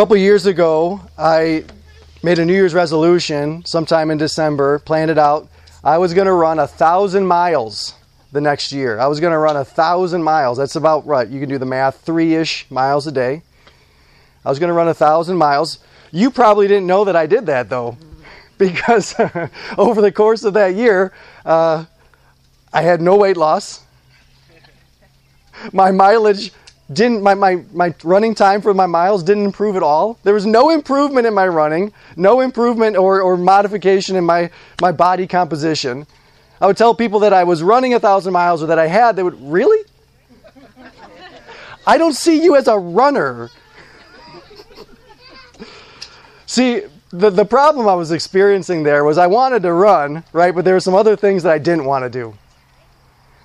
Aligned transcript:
couple 0.00 0.16
years 0.16 0.46
ago, 0.46 0.98
I 1.18 1.62
made 2.22 2.38
a 2.38 2.44
New 2.46 2.54
Year's 2.54 2.72
resolution 2.72 3.62
sometime 3.66 4.10
in 4.10 4.16
December, 4.16 4.78
planned 4.78 5.10
it 5.10 5.18
out. 5.18 5.50
I 5.84 5.98
was 5.98 6.14
going 6.14 6.24
to 6.24 6.32
run 6.32 6.58
a 6.58 6.66
thousand 6.66 7.26
miles 7.26 7.92
the 8.32 8.40
next 8.40 8.72
year. 8.72 8.98
I 8.98 9.08
was 9.08 9.20
going 9.20 9.32
to 9.32 9.38
run 9.38 9.58
a 9.58 9.64
thousand 9.66 10.22
miles. 10.22 10.56
That's 10.56 10.74
about 10.74 11.06
right. 11.06 11.28
You 11.28 11.38
can 11.38 11.50
do 11.50 11.58
the 11.58 11.66
math, 11.66 12.00
three 12.00 12.34
ish 12.34 12.64
miles 12.70 13.06
a 13.08 13.12
day. 13.12 13.42
I 14.42 14.48
was 14.48 14.58
going 14.58 14.68
to 14.68 14.72
run 14.72 14.88
a 14.88 14.94
thousand 14.94 15.36
miles. 15.36 15.80
You 16.12 16.30
probably 16.30 16.66
didn't 16.66 16.86
know 16.86 17.04
that 17.04 17.14
I 17.14 17.26
did 17.26 17.44
that 17.44 17.68
though, 17.68 17.98
because 18.56 19.14
over 19.76 20.00
the 20.00 20.12
course 20.12 20.44
of 20.44 20.54
that 20.54 20.76
year, 20.76 21.12
uh, 21.44 21.84
I 22.72 22.80
had 22.80 23.02
no 23.02 23.16
weight 23.16 23.36
loss. 23.36 23.82
My 25.74 25.90
mileage 25.90 26.54
didn't 26.92 27.22
my, 27.22 27.34
my, 27.34 27.62
my 27.72 27.94
running 28.02 28.34
time 28.34 28.60
for 28.60 28.74
my 28.74 28.86
miles 28.86 29.22
didn't 29.22 29.44
improve 29.44 29.76
at 29.76 29.82
all. 29.82 30.18
There 30.24 30.34
was 30.34 30.46
no 30.46 30.70
improvement 30.70 31.26
in 31.26 31.34
my 31.34 31.46
running, 31.46 31.92
no 32.16 32.40
improvement 32.40 32.96
or, 32.96 33.20
or 33.20 33.36
modification 33.36 34.16
in 34.16 34.24
my, 34.24 34.50
my 34.80 34.90
body 34.90 35.26
composition. 35.26 36.06
I 36.60 36.66
would 36.66 36.76
tell 36.76 36.94
people 36.94 37.20
that 37.20 37.32
I 37.32 37.44
was 37.44 37.62
running 37.62 37.94
a 37.94 38.00
thousand 38.00 38.32
miles 38.32 38.62
or 38.62 38.66
that 38.66 38.78
I 38.78 38.86
had, 38.86 39.16
they 39.16 39.22
would, 39.22 39.40
really? 39.40 39.84
I 41.86 41.96
don't 41.96 42.12
see 42.12 42.42
you 42.42 42.56
as 42.56 42.68
a 42.68 42.78
runner. 42.78 43.50
see, 46.46 46.82
the, 47.10 47.30
the 47.30 47.44
problem 47.44 47.88
I 47.88 47.94
was 47.94 48.12
experiencing 48.12 48.82
there 48.82 49.04
was 49.04 49.16
I 49.16 49.26
wanted 49.26 49.62
to 49.62 49.72
run, 49.72 50.22
right? 50.32 50.54
But 50.54 50.64
there 50.64 50.74
were 50.74 50.80
some 50.80 50.94
other 50.94 51.16
things 51.16 51.42
that 51.44 51.52
I 51.52 51.58
didn't 51.58 51.84
want 51.84 52.04
to 52.04 52.10
do. 52.10 52.36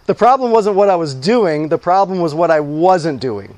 The 0.05 0.15
problem 0.15 0.51
wasn't 0.51 0.75
what 0.75 0.89
I 0.89 0.95
was 0.95 1.15
doing, 1.15 1.69
the 1.69 1.77
problem 1.77 2.19
was 2.19 2.35
what 2.35 2.51
I 2.51 2.59
wasn't 2.59 3.19
doing. 3.19 3.57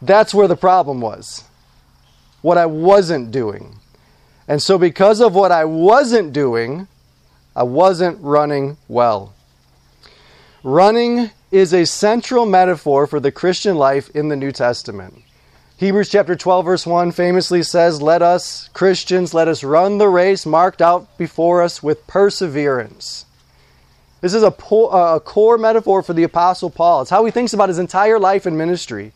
That's 0.00 0.32
where 0.32 0.48
the 0.48 0.56
problem 0.56 1.00
was. 1.00 1.44
What 2.42 2.58
I 2.58 2.66
wasn't 2.66 3.32
doing. 3.32 3.76
And 4.46 4.62
so, 4.62 4.78
because 4.78 5.20
of 5.20 5.34
what 5.34 5.50
I 5.50 5.64
wasn't 5.64 6.32
doing, 6.32 6.86
I 7.56 7.64
wasn't 7.64 8.22
running 8.22 8.76
well. 8.86 9.34
Running 10.62 11.30
is 11.50 11.72
a 11.72 11.84
central 11.84 12.46
metaphor 12.46 13.06
for 13.06 13.18
the 13.18 13.32
Christian 13.32 13.76
life 13.76 14.10
in 14.14 14.28
the 14.28 14.36
New 14.36 14.52
Testament. 14.52 15.22
Hebrews 15.78 16.08
chapter 16.08 16.34
12 16.34 16.64
verse 16.64 16.86
1 16.86 17.12
famously 17.12 17.62
says, 17.62 18.00
"Let 18.00 18.22
us 18.22 18.70
Christians 18.72 19.34
let 19.34 19.46
us 19.46 19.62
run 19.62 19.98
the 19.98 20.08
race 20.08 20.46
marked 20.46 20.80
out 20.80 21.18
before 21.18 21.62
us 21.62 21.82
with 21.82 22.06
perseverance." 22.06 23.25
This 24.20 24.34
is 24.34 24.42
a, 24.42 24.54
uh, 24.72 25.16
a 25.16 25.20
core 25.20 25.58
metaphor 25.58 26.02
for 26.02 26.12
the 26.12 26.22
Apostle 26.22 26.70
Paul. 26.70 27.02
It's 27.02 27.10
how 27.10 27.24
he 27.24 27.30
thinks 27.30 27.52
about 27.52 27.68
his 27.68 27.78
entire 27.78 28.18
life 28.18 28.46
and 28.46 28.56
ministry. 28.56 29.12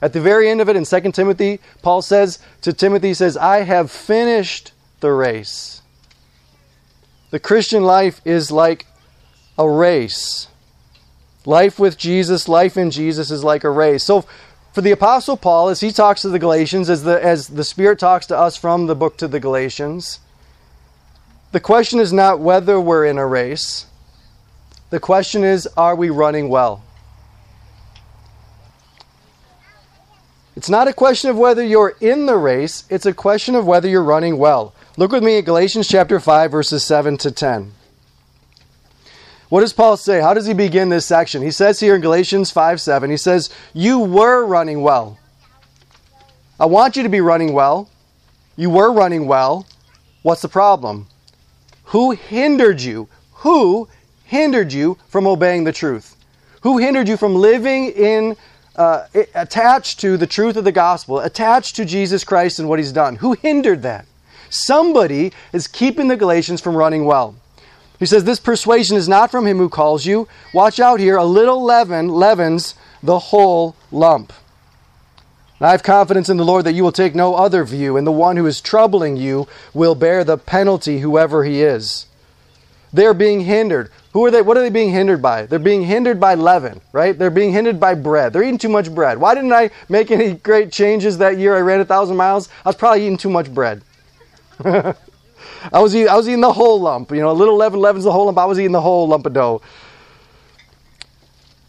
At 0.00 0.12
the 0.12 0.20
very 0.20 0.50
end 0.50 0.60
of 0.60 0.68
it 0.68 0.76
in 0.76 0.84
2 0.84 1.12
Timothy, 1.12 1.60
Paul 1.80 2.02
says 2.02 2.38
to 2.62 2.72
Timothy, 2.72 3.08
he 3.08 3.14
says, 3.14 3.36
I 3.36 3.62
have 3.62 3.90
finished 3.90 4.72
the 5.00 5.12
race. 5.12 5.80
The 7.30 7.38
Christian 7.38 7.82
life 7.82 8.20
is 8.24 8.50
like 8.50 8.86
a 9.56 9.68
race. 9.68 10.48
Life 11.46 11.78
with 11.78 11.96
Jesus, 11.96 12.48
life 12.48 12.76
in 12.76 12.90
Jesus 12.90 13.30
is 13.30 13.42
like 13.42 13.64
a 13.64 13.70
race. 13.70 14.04
So 14.04 14.26
for 14.72 14.80
the 14.80 14.90
Apostle 14.90 15.36
Paul, 15.36 15.68
as 15.68 15.80
he 15.80 15.92
talks 15.92 16.22
to 16.22 16.28
the 16.28 16.38
Galatians, 16.38 16.90
as 16.90 17.04
the, 17.04 17.22
as 17.24 17.48
the 17.48 17.64
Spirit 17.64 17.98
talks 17.98 18.26
to 18.26 18.36
us 18.36 18.56
from 18.56 18.86
the 18.86 18.94
book 18.94 19.16
to 19.18 19.28
the 19.28 19.40
Galatians, 19.40 20.20
the 21.52 21.60
question 21.60 22.00
is 22.00 22.12
not 22.12 22.40
whether 22.40 22.80
we're 22.80 23.06
in 23.06 23.18
a 23.18 23.26
race. 23.26 23.86
The 24.92 25.00
question 25.00 25.42
is, 25.42 25.66
are 25.74 25.96
we 25.96 26.10
running 26.10 26.50
well? 26.50 26.84
It's 30.54 30.68
not 30.68 30.86
a 30.86 30.92
question 30.92 31.30
of 31.30 31.38
whether 31.38 31.64
you're 31.64 31.96
in 32.02 32.26
the 32.26 32.36
race, 32.36 32.84
it's 32.90 33.06
a 33.06 33.14
question 33.14 33.54
of 33.54 33.66
whether 33.66 33.88
you're 33.88 34.04
running 34.04 34.36
well. 34.36 34.74
Look 34.98 35.12
with 35.12 35.24
me 35.24 35.38
at 35.38 35.46
Galatians 35.46 35.88
chapter 35.88 36.20
5 36.20 36.50
verses 36.50 36.84
7 36.84 37.16
to 37.16 37.30
10. 37.30 37.72
What 39.48 39.62
does 39.62 39.72
Paul 39.72 39.96
say? 39.96 40.20
How 40.20 40.34
does 40.34 40.44
he 40.44 40.52
begin 40.52 40.90
this 40.90 41.06
section? 41.06 41.40
He 41.40 41.52
says 41.52 41.80
here 41.80 41.94
in 41.94 42.02
Galatians 42.02 42.50
5 42.50 42.78
7, 42.78 43.08
he 43.08 43.16
says, 43.16 43.48
You 43.72 44.00
were 44.00 44.44
running 44.44 44.82
well. 44.82 45.18
I 46.60 46.66
want 46.66 46.98
you 46.98 47.02
to 47.02 47.08
be 47.08 47.22
running 47.22 47.54
well. 47.54 47.88
You 48.56 48.68
were 48.68 48.92
running 48.92 49.26
well. 49.26 49.66
What's 50.20 50.42
the 50.42 50.48
problem? 50.48 51.06
Who 51.84 52.10
hindered 52.10 52.82
you? 52.82 53.08
Who 53.36 53.88
hindered 54.32 54.72
you 54.72 54.96
from 55.08 55.26
obeying 55.26 55.64
the 55.64 55.72
truth? 55.72 56.16
Who 56.62 56.78
hindered 56.78 57.06
you 57.06 57.18
from 57.18 57.34
living 57.34 57.90
in 57.90 58.34
uh, 58.74 59.06
attached 59.34 60.00
to 60.00 60.16
the 60.16 60.26
truth 60.26 60.56
of 60.56 60.64
the 60.64 60.72
gospel, 60.72 61.20
attached 61.20 61.76
to 61.76 61.84
Jesus 61.84 62.24
Christ 62.24 62.58
and 62.58 62.66
what 62.66 62.78
he's 62.78 62.92
done? 62.92 63.16
Who 63.16 63.34
hindered 63.34 63.82
that? 63.82 64.06
Somebody 64.48 65.32
is 65.52 65.66
keeping 65.66 66.08
the 66.08 66.16
Galatians 66.16 66.62
from 66.62 66.74
running 66.74 67.04
well. 67.04 67.34
He 67.98 68.06
says, 68.06 68.24
This 68.24 68.40
persuasion 68.40 68.96
is 68.96 69.06
not 69.06 69.30
from 69.30 69.46
him 69.46 69.58
who 69.58 69.68
calls 69.68 70.06
you. 70.06 70.26
Watch 70.54 70.80
out 70.80 70.98
here. 70.98 71.16
A 71.16 71.24
little 71.24 71.62
leaven 71.62 72.08
leavens 72.08 72.74
the 73.02 73.18
whole 73.18 73.76
lump. 73.90 74.32
And 75.60 75.66
I 75.66 75.72
have 75.72 75.82
confidence 75.82 76.30
in 76.30 76.38
the 76.38 76.44
Lord 76.44 76.64
that 76.64 76.72
you 76.72 76.82
will 76.82 76.90
take 76.90 77.14
no 77.14 77.34
other 77.34 77.64
view, 77.64 77.98
and 77.98 78.06
the 78.06 78.12
one 78.12 78.36
who 78.38 78.46
is 78.46 78.62
troubling 78.62 79.18
you 79.18 79.46
will 79.74 79.94
bear 79.94 80.24
the 80.24 80.38
penalty, 80.38 81.00
whoever 81.00 81.44
he 81.44 81.62
is. 81.62 82.06
They're 82.92 83.14
being 83.14 83.42
hindered. 83.42 83.90
Who 84.12 84.26
are 84.26 84.30
they? 84.30 84.42
What 84.42 84.58
are 84.58 84.62
they 84.62 84.70
being 84.70 84.90
hindered 84.90 85.22
by? 85.22 85.46
They're 85.46 85.58
being 85.58 85.82
hindered 85.82 86.20
by 86.20 86.34
leaven, 86.34 86.82
right? 86.92 87.18
They're 87.18 87.30
being 87.30 87.52
hindered 87.52 87.80
by 87.80 87.94
bread. 87.94 88.32
They're 88.32 88.42
eating 88.42 88.58
too 88.58 88.68
much 88.68 88.94
bread. 88.94 89.18
Why 89.18 89.34
didn't 89.34 89.52
I 89.52 89.70
make 89.88 90.10
any 90.10 90.34
great 90.34 90.70
changes 90.70 91.18
that 91.18 91.38
year? 91.38 91.56
I 91.56 91.60
ran 91.60 91.80
a 91.80 91.84
thousand 91.84 92.16
miles. 92.16 92.50
I 92.64 92.68
was 92.68 92.76
probably 92.76 93.02
eating 93.02 93.16
too 93.16 93.30
much 93.30 93.52
bread. 93.52 93.82
I 94.64 94.94
was 95.80 95.94
eating, 95.94 96.10
I 96.10 96.16
was 96.16 96.28
eating 96.28 96.42
the 96.42 96.52
whole 96.52 96.80
lump. 96.80 97.10
You 97.10 97.20
know, 97.20 97.30
a 97.30 97.32
little 97.32 97.56
leaven 97.56 97.80
leavens 97.80 98.04
the 98.04 98.12
whole 98.12 98.26
lump. 98.26 98.36
I 98.36 98.44
was 98.44 98.58
eating 98.58 98.72
the 98.72 98.82
whole 98.82 99.08
lump 99.08 99.24
of 99.24 99.32
dough. 99.32 99.62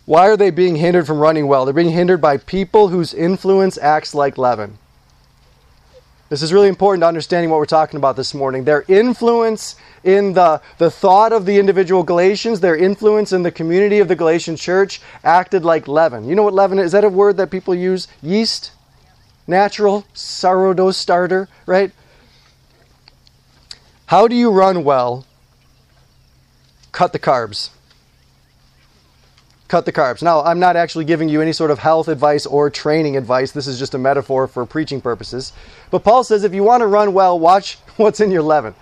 Why 0.06 0.28
are 0.28 0.36
they 0.36 0.52
being 0.52 0.76
hindered 0.76 1.08
from 1.08 1.20
running 1.20 1.48
well? 1.48 1.64
They're 1.64 1.74
being 1.74 1.92
hindered 1.92 2.20
by 2.20 2.36
people 2.36 2.90
whose 2.90 3.14
influence 3.14 3.78
acts 3.78 4.14
like 4.14 4.38
leaven. 4.38 4.80
This 6.34 6.42
is 6.42 6.52
really 6.52 6.68
important 6.68 7.04
to 7.04 7.08
understanding 7.08 7.52
what 7.52 7.60
we're 7.60 7.68
talking 7.68 7.98
about 7.98 8.16
this 8.16 8.34
morning. 8.34 8.64
Their 8.64 8.86
influence 8.88 9.76
in 10.04 10.34
the, 10.34 10.64
the 10.80 10.90
thought 10.90 11.32
of 11.32 11.46
the 11.46 11.60
individual 11.60 12.02
Galatians, 12.02 12.60
their 12.60 12.76
influence 12.76 13.34
in 13.34 13.44
the 13.44 13.52
community 13.52 14.00
of 14.00 14.08
the 14.08 14.16
Galatian 14.16 14.56
church 14.56 15.00
acted 15.24 15.64
like 15.64 15.88
leaven. 15.88 16.28
You 16.28 16.34
know 16.34 16.42
what 16.42 16.56
leaven 16.56 16.80
is? 16.80 16.86
Is 16.86 16.92
that 16.94 17.04
a 17.04 17.10
word 17.10 17.38
that 17.38 17.52
people 17.52 17.76
use? 17.76 18.08
Yeast? 18.24 18.72
Natural 19.46 20.08
sourdough 20.16 20.90
starter, 20.90 21.50
right? 21.68 21.92
How 24.08 24.28
do 24.28 24.36
you 24.36 24.50
run 24.50 24.84
well? 24.84 25.28
Cut 26.92 27.14
the 27.14 27.20
carbs 27.20 27.70
cut 29.74 29.88
the 29.88 29.92
carbs. 29.92 30.22
Now, 30.22 30.44
I'm 30.44 30.60
not 30.60 30.76
actually 30.76 31.04
giving 31.04 31.30
you 31.30 31.42
any 31.42 31.52
sort 31.52 31.72
of 31.72 31.80
health 31.80 32.08
advice 32.08 32.46
or 32.46 32.70
training 32.70 33.18
advice. 33.18 33.54
This 33.54 33.66
is 33.66 33.80
just 33.80 33.96
a 33.96 33.98
metaphor 33.98 34.46
for 34.48 34.68
preaching 34.68 35.02
purposes. 35.02 35.52
But 35.90 36.04
Paul 36.04 36.24
says 36.24 36.44
if 36.44 36.54
you 36.54 36.62
want 36.62 36.82
to 36.82 36.86
run 36.86 37.12
well, 37.16 37.40
watch 37.40 37.80
what's 37.98 38.20
in 38.20 38.30
your 38.30 38.44
leaven. 38.44 38.76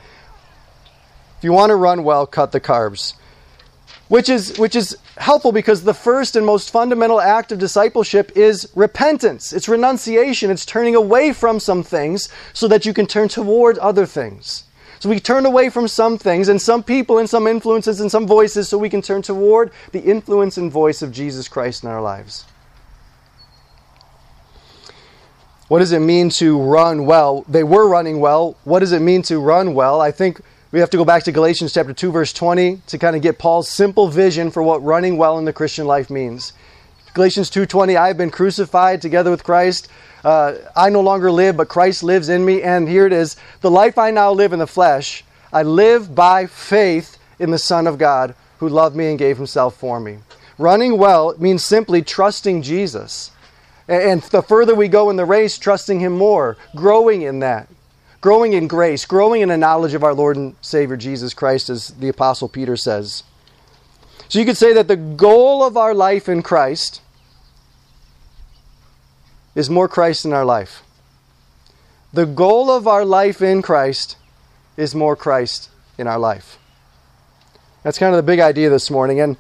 If 1.38 1.46
you 1.46 1.54
want 1.54 1.70
to 1.70 1.78
run 1.78 2.04
well, 2.04 2.28
cut 2.28 2.52
the 2.52 2.60
carbs. 2.60 3.14
Which 4.10 4.28
is, 4.28 4.60
which 4.60 4.76
is 4.76 4.98
helpful 5.16 5.54
because 5.54 5.86
the 5.86 5.94
first 5.94 6.36
and 6.36 6.46
most 6.46 6.72
fundamental 6.72 7.22
act 7.22 7.54
of 7.54 7.60
discipleship 7.60 8.34
is 8.36 8.70
repentance. 8.76 9.54
It's 9.54 9.70
renunciation. 9.70 10.52
It's 10.52 10.66
turning 10.66 10.96
away 10.96 11.32
from 11.32 11.62
some 11.62 11.84
things 11.84 12.28
so 12.52 12.68
that 12.68 12.86
you 12.86 12.94
can 12.94 13.08
turn 13.08 13.30
toward 13.30 13.78
other 13.78 14.06
things. 14.06 14.66
So 15.02 15.10
we 15.10 15.20
turn 15.20 15.48
away 15.48 15.72
from 15.72 15.88
some 15.88 16.20
things 16.20 16.48
and 16.48 16.62
some 16.62 16.84
people 16.84 17.18
and 17.18 17.28
some 17.28 17.48
influences 17.48 18.02
and 18.02 18.12
some 18.12 18.28
voices 18.28 18.70
so 18.70 18.78
we 18.78 18.88
can 18.88 19.02
turn 19.02 19.24
toward 19.24 19.72
the 19.94 20.00
influence 20.00 20.58
and 20.58 20.72
voice 20.72 21.02
of 21.02 21.12
Jesus 21.12 21.48
Christ 21.48 21.84
in 21.84 21.90
our 21.90 22.04
lives. 22.04 22.46
What 25.70 25.80
does 25.80 25.92
it 25.92 26.02
mean 26.02 26.30
to 26.32 26.62
run 26.62 27.08
well? 27.08 27.44
They 27.48 27.64
were 27.64 27.90
running 27.90 28.20
well. 28.20 28.58
What 28.64 28.82
does 28.82 28.92
it 28.92 29.00
mean 29.00 29.24
to 29.24 29.40
run 29.40 29.74
well? 29.74 30.00
I 30.00 30.12
think 30.12 30.40
we 30.72 30.80
have 30.80 30.92
to 30.92 30.98
go 30.98 31.06
back 31.06 31.24
to 31.24 31.32
Galatians 31.32 31.74
chapter 31.74 31.94
2 31.94 32.12
verse 32.12 32.32
20 32.32 32.84
to 32.86 32.98
kind 33.00 33.16
of 33.16 33.24
get 33.24 33.40
Paul's 33.40 33.70
simple 33.70 34.08
vision 34.08 34.52
for 34.52 34.62
what 34.62 34.84
running 34.84 35.18
well 35.18 35.40
in 35.40 35.46
the 35.46 35.54
Christian 35.54 35.88
life 35.88 36.12
means. 36.12 36.54
Galatians 37.14 37.50
2:20 37.50 37.98
I 37.98 38.08
have 38.08 38.18
been 38.18 38.32
crucified 38.32 39.02
together 39.02 39.32
with 39.32 39.44
Christ 39.44 39.90
uh, 40.24 40.56
I 40.76 40.90
no 40.90 41.02
longer 41.02 41.32
live, 41.32 41.58
but 41.58 41.68
Christ 41.68 42.04
lives 42.04 42.30
in 42.30 42.46
me. 42.46 42.62
And 42.62 42.88
here 42.88 43.06
it 43.06 43.14
is 43.14 43.36
the 43.62 43.72
life 43.72 43.98
I 43.98 44.12
now 44.12 44.32
live 44.32 44.54
in 44.54 44.60
the 44.60 44.68
flesh, 44.68 45.24
I 45.52 45.64
live 45.64 46.14
by 46.16 46.46
faith 46.46 47.18
in 47.40 47.52
the 47.52 47.58
Son 47.58 47.88
of 47.88 47.98
God 47.98 48.36
who 48.60 48.70
loved 48.70 48.96
me 48.96 49.10
and 49.10 49.18
gave 49.18 49.38
himself 49.38 49.76
for 49.76 50.00
me. 50.00 50.20
Running 50.58 50.98
well 50.98 51.36
means 51.40 51.66
simply 51.66 52.04
trusting 52.04 52.62
Jesus. 52.62 53.32
And 53.88 54.22
the 54.22 54.44
further 54.44 54.76
we 54.76 54.88
go 54.88 55.10
in 55.10 55.16
the 55.16 55.26
race, 55.26 55.58
trusting 55.58 56.00
Him 56.00 56.14
more, 56.14 56.56
growing 56.76 57.24
in 57.24 57.40
that, 57.40 57.68
growing 58.22 58.54
in 58.54 58.68
grace, 58.68 59.04
growing 59.06 59.42
in 59.42 59.50
a 59.50 59.58
knowledge 59.58 59.96
of 59.96 60.04
our 60.04 60.14
Lord 60.14 60.38
and 60.38 60.56
Savior 60.62 60.96
Jesus 60.96 61.34
Christ, 61.34 61.70
as 61.70 61.88
the 61.88 62.08
Apostle 62.08 62.48
Peter 62.48 62.78
says. 62.78 63.24
So 64.32 64.40
you 64.40 64.46
could 64.46 64.56
say 64.56 64.72
that 64.72 64.88
the 64.88 64.96
goal 64.96 65.62
of 65.62 65.76
our 65.76 65.94
life 65.94 66.30
in 66.30 66.42
Christ 66.42 67.02
is 69.56 69.70
more 69.70 69.90
Christ 69.90 70.24
in 70.24 70.32
our 70.32 70.46
life. 70.46 70.84
The 72.14 72.26
goal 72.26 72.72
of 72.72 72.88
our 72.88 73.04
life 73.04 73.42
in 73.42 73.62
Christ 73.62 74.16
is 74.78 74.96
more 74.96 75.18
Christ 75.18 75.70
in 75.98 76.08
our 76.08 76.18
life. 76.18 76.58
That's 77.84 78.00
kind 78.00 78.16
of 78.16 78.18
the 78.20 78.24
big 78.24 78.40
idea 78.40 78.70
this 78.70 78.90
morning. 78.90 79.20
And 79.20 79.36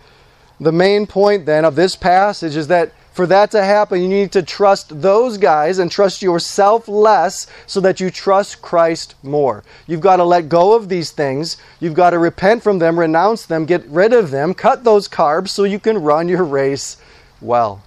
the 0.59 0.73
main 0.73 1.07
point 1.07 1.45
then 1.45 1.63
of 1.63 1.75
this 1.75 1.95
passage 1.95 2.57
is 2.57 2.67
that 2.67 2.91
for 3.11 3.27
that 3.27 3.51
to 3.51 3.63
happen, 3.63 4.01
you 4.01 4.07
need 4.07 4.31
to 4.31 4.41
trust 4.41 5.01
those 5.01 5.37
guys 5.37 5.79
and 5.79 5.91
trust 5.91 6.21
yourself 6.21 6.87
less 6.87 7.45
so 7.67 7.81
that 7.81 7.99
you 7.99 8.09
trust 8.09 8.61
Christ 8.61 9.15
more. 9.21 9.63
You've 9.85 9.99
got 10.01 10.17
to 10.17 10.23
let 10.23 10.47
go 10.47 10.75
of 10.75 10.87
these 10.87 11.11
things. 11.11 11.57
You've 11.81 11.93
got 11.93 12.11
to 12.11 12.19
repent 12.19 12.63
from 12.63 12.79
them, 12.79 12.97
renounce 12.97 13.45
them, 13.45 13.65
get 13.65 13.85
rid 13.87 14.13
of 14.13 14.31
them, 14.31 14.53
cut 14.53 14.85
those 14.85 15.09
carbs 15.09 15.49
so 15.49 15.65
you 15.65 15.79
can 15.79 16.01
run 16.01 16.29
your 16.29 16.45
race 16.45 16.95
well. 17.41 17.83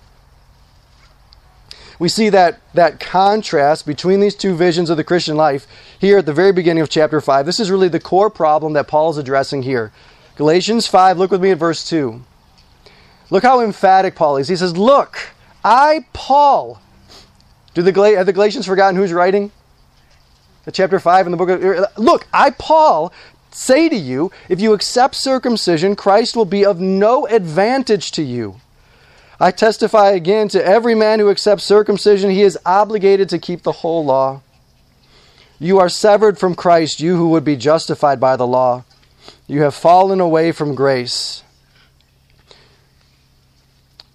We 1.98 2.08
see 2.08 2.28
that, 2.28 2.60
that 2.74 3.00
contrast 3.00 3.86
between 3.86 4.20
these 4.20 4.34
two 4.34 4.54
visions 4.54 4.90
of 4.90 4.98
the 4.98 5.04
Christian 5.04 5.36
life 5.36 5.66
here 5.98 6.18
at 6.18 6.26
the 6.26 6.32
very 6.34 6.52
beginning 6.52 6.82
of 6.82 6.90
chapter 6.90 7.20
5. 7.20 7.46
This 7.46 7.60
is 7.60 7.70
really 7.70 7.88
the 7.88 8.00
core 8.00 8.30
problem 8.30 8.74
that 8.74 8.88
Paul 8.88 9.10
is 9.10 9.16
addressing 9.16 9.62
here. 9.62 9.90
Galatians 10.36 10.86
5, 10.86 11.16
look 11.16 11.30
with 11.30 11.40
me 11.40 11.52
at 11.52 11.58
verse 11.58 11.88
2. 11.88 12.20
Look 13.34 13.42
how 13.42 13.62
emphatic 13.62 14.14
Paul 14.14 14.36
is. 14.36 14.46
He 14.46 14.54
says, 14.54 14.76
Look, 14.76 15.18
I, 15.64 16.06
Paul. 16.12 16.80
Do 17.74 17.82
the, 17.82 17.92
have 18.16 18.26
the 18.26 18.32
Galatians 18.32 18.64
forgotten 18.64 18.94
who's 18.94 19.12
writing? 19.12 19.50
The 20.66 20.70
chapter 20.70 21.00
5 21.00 21.26
in 21.26 21.32
the 21.32 21.36
book 21.36 21.48
of. 21.48 21.64
Er, 21.64 21.88
look, 21.96 22.28
I, 22.32 22.50
Paul, 22.50 23.12
say 23.50 23.88
to 23.88 23.96
you, 23.96 24.30
if 24.48 24.60
you 24.60 24.72
accept 24.72 25.16
circumcision, 25.16 25.96
Christ 25.96 26.36
will 26.36 26.44
be 26.44 26.64
of 26.64 26.78
no 26.78 27.26
advantage 27.26 28.12
to 28.12 28.22
you. 28.22 28.60
I 29.40 29.50
testify 29.50 30.10
again 30.10 30.46
to 30.50 30.64
every 30.64 30.94
man 30.94 31.18
who 31.18 31.28
accepts 31.28 31.64
circumcision, 31.64 32.30
he 32.30 32.42
is 32.42 32.56
obligated 32.64 33.28
to 33.30 33.40
keep 33.40 33.64
the 33.64 33.72
whole 33.72 34.04
law. 34.04 34.42
You 35.58 35.80
are 35.80 35.88
severed 35.88 36.38
from 36.38 36.54
Christ, 36.54 37.00
you 37.00 37.16
who 37.16 37.30
would 37.30 37.44
be 37.44 37.56
justified 37.56 38.20
by 38.20 38.36
the 38.36 38.46
law. 38.46 38.84
You 39.48 39.62
have 39.62 39.74
fallen 39.74 40.20
away 40.20 40.52
from 40.52 40.76
grace. 40.76 41.42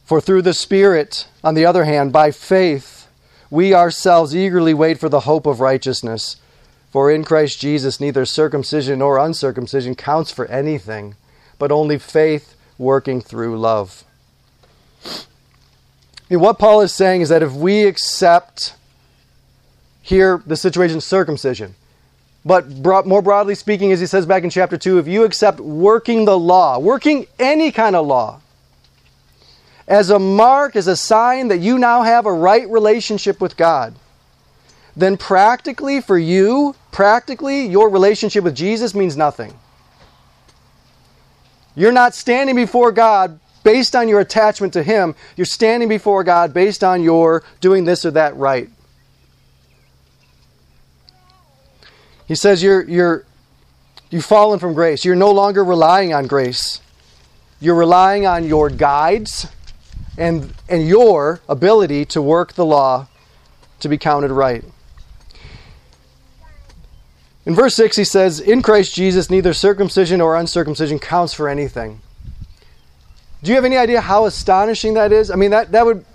For 0.09 0.19
through 0.19 0.41
the 0.41 0.55
Spirit, 0.55 1.27
on 1.43 1.53
the 1.53 1.67
other 1.67 1.83
hand, 1.83 2.11
by 2.11 2.31
faith, 2.31 3.07
we 3.51 3.75
ourselves 3.75 4.35
eagerly 4.35 4.73
wait 4.73 4.99
for 4.99 5.07
the 5.07 5.19
hope 5.19 5.45
of 5.45 5.59
righteousness. 5.59 6.37
For 6.89 7.11
in 7.11 7.23
Christ 7.23 7.59
Jesus, 7.59 7.99
neither 7.99 8.25
circumcision 8.25 8.97
nor 8.97 9.19
uncircumcision 9.19 9.93
counts 9.93 10.31
for 10.31 10.47
anything, 10.47 11.15
but 11.59 11.71
only 11.71 11.99
faith 11.99 12.55
working 12.79 13.21
through 13.21 13.59
love. 13.59 14.03
And 16.27 16.41
what 16.41 16.57
Paul 16.57 16.81
is 16.81 16.91
saying 16.91 17.21
is 17.21 17.29
that 17.29 17.43
if 17.43 17.53
we 17.53 17.83
accept 17.83 18.73
here 20.01 20.41
the 20.43 20.57
situation 20.57 21.01
circumcision, 21.01 21.75
but 22.43 22.67
more 23.05 23.21
broadly 23.21 23.53
speaking, 23.53 23.91
as 23.91 23.99
he 23.99 24.07
says 24.07 24.25
back 24.25 24.43
in 24.43 24.49
chapter 24.49 24.75
2, 24.75 24.97
if 24.97 25.07
you 25.07 25.23
accept 25.23 25.59
working 25.59 26.25
the 26.25 26.39
law, 26.39 26.79
working 26.79 27.27
any 27.37 27.71
kind 27.71 27.95
of 27.95 28.07
law, 28.07 28.41
as 29.89 30.11
a 30.11 30.19
mark, 30.19 30.75
as 30.75 30.87
a 30.87 30.95
sign 30.95 31.47
that 31.47 31.57
you 31.57 31.79
now 31.79 32.03
have 32.03 32.27
a 32.27 32.31
right 32.31 32.69
relationship 32.69 33.41
with 33.41 33.57
God, 33.57 33.95
then 34.95 35.17
practically 35.17 35.99
for 35.99 36.17
you, 36.17 36.75
practically, 36.91 37.65
your 37.65 37.89
relationship 37.89 38.43
with 38.43 38.55
Jesus 38.55 38.93
means 38.93 39.17
nothing. 39.17 39.53
You're 41.75 41.91
not 41.91 42.13
standing 42.13 42.55
before 42.55 42.91
God 42.91 43.39
based 43.63 43.95
on 43.95 44.07
your 44.07 44.19
attachment 44.19 44.73
to 44.73 44.83
Him. 44.83 45.15
You're 45.35 45.45
standing 45.45 45.89
before 45.89 46.23
God 46.23 46.53
based 46.53 46.83
on 46.83 47.01
your 47.01 47.43
doing 47.59 47.85
this 47.85 48.05
or 48.05 48.11
that 48.11 48.35
right. 48.35 48.69
He 52.27 52.35
says 52.35 52.61
you're, 52.61 52.83
you're, 52.83 53.25
you've 54.11 54.25
fallen 54.25 54.59
from 54.59 54.75
grace. 54.75 55.03
You're 55.03 55.15
no 55.15 55.31
longer 55.31 55.63
relying 55.63 56.13
on 56.13 56.27
grace. 56.27 56.79
You're 57.59 57.75
relying 57.75 58.27
on 58.27 58.45
your 58.45 58.69
guides 58.69 59.47
and, 60.19 60.53
and 60.67 60.85
your 60.85 61.39
ability 61.47 62.05
to 62.05 62.21
work 62.21 62.53
the 62.53 62.65
law 62.65 63.07
to 63.79 63.89
be 63.89 63.97
counted 63.97 64.31
right. 64.31 64.63
In 67.45 67.55
verse 67.55 67.73
6, 67.75 67.95
he 67.95 68.03
says, 68.03 68.39
In 68.39 68.61
Christ 68.61 68.93
Jesus, 68.93 69.29
neither 69.29 69.53
circumcision 69.53 70.19
or 70.19 70.35
uncircumcision 70.35 70.99
counts 70.99 71.33
for 71.33 71.47
anything. 71.47 72.01
Do 73.41 73.49
you 73.49 73.55
have 73.55 73.65
any 73.65 73.77
idea 73.77 74.01
how 74.01 74.25
astonishing 74.25 74.95
that 74.95 75.13
is? 75.13 75.31
I 75.31 75.35
mean, 75.35 75.51
that, 75.51 75.71
that 75.71 75.85
would, 75.85 76.05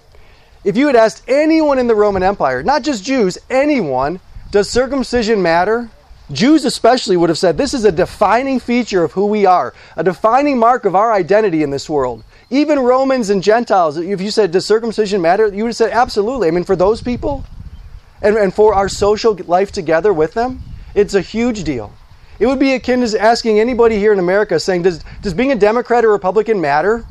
if 0.62 0.76
you 0.76 0.86
had 0.86 0.96
asked 0.96 1.22
anyone 1.26 1.78
in 1.78 1.86
the 1.86 1.94
Roman 1.94 2.22
Empire, 2.22 2.62
not 2.62 2.82
just 2.82 3.02
Jews, 3.02 3.38
anyone, 3.48 4.20
does 4.50 4.68
circumcision 4.68 5.40
matter? 5.40 5.90
Jews 6.32 6.64
especially 6.64 7.16
would 7.16 7.28
have 7.28 7.38
said 7.38 7.56
this 7.56 7.74
is 7.74 7.84
a 7.84 7.92
defining 7.92 8.58
feature 8.58 9.04
of 9.04 9.12
who 9.12 9.26
we 9.26 9.44
are, 9.44 9.74
a 9.96 10.02
defining 10.02 10.58
mark 10.58 10.84
of 10.84 10.96
our 10.96 11.12
identity 11.12 11.62
in 11.62 11.70
this 11.70 11.88
world. 11.88 12.24
Even 12.50 12.78
Romans 12.78 13.30
and 13.30 13.42
Gentiles, 13.42 13.96
if 13.98 14.20
you 14.20 14.30
said, 14.30 14.50
does 14.50 14.64
circumcision 14.64 15.20
matter? 15.20 15.48
You 15.48 15.64
would 15.64 15.70
have 15.70 15.76
said, 15.76 15.92
absolutely. 15.92 16.48
I 16.48 16.50
mean, 16.50 16.64
for 16.64 16.76
those 16.76 17.02
people 17.02 17.44
and, 18.22 18.36
and 18.36 18.54
for 18.54 18.74
our 18.74 18.88
social 18.88 19.34
life 19.46 19.70
together 19.70 20.12
with 20.12 20.34
them, 20.34 20.62
it's 20.94 21.14
a 21.14 21.20
huge 21.20 21.64
deal. 21.64 21.92
It 22.38 22.46
would 22.46 22.58
be 22.58 22.72
akin 22.72 23.06
to 23.06 23.20
asking 23.20 23.60
anybody 23.60 23.98
here 23.98 24.12
in 24.12 24.18
America 24.18 24.58
saying, 24.58 24.82
does, 24.82 25.04
does 25.22 25.34
being 25.34 25.52
a 25.52 25.56
Democrat 25.56 26.04
or 26.04 26.10
Republican 26.10 26.60
matter? 26.60 27.04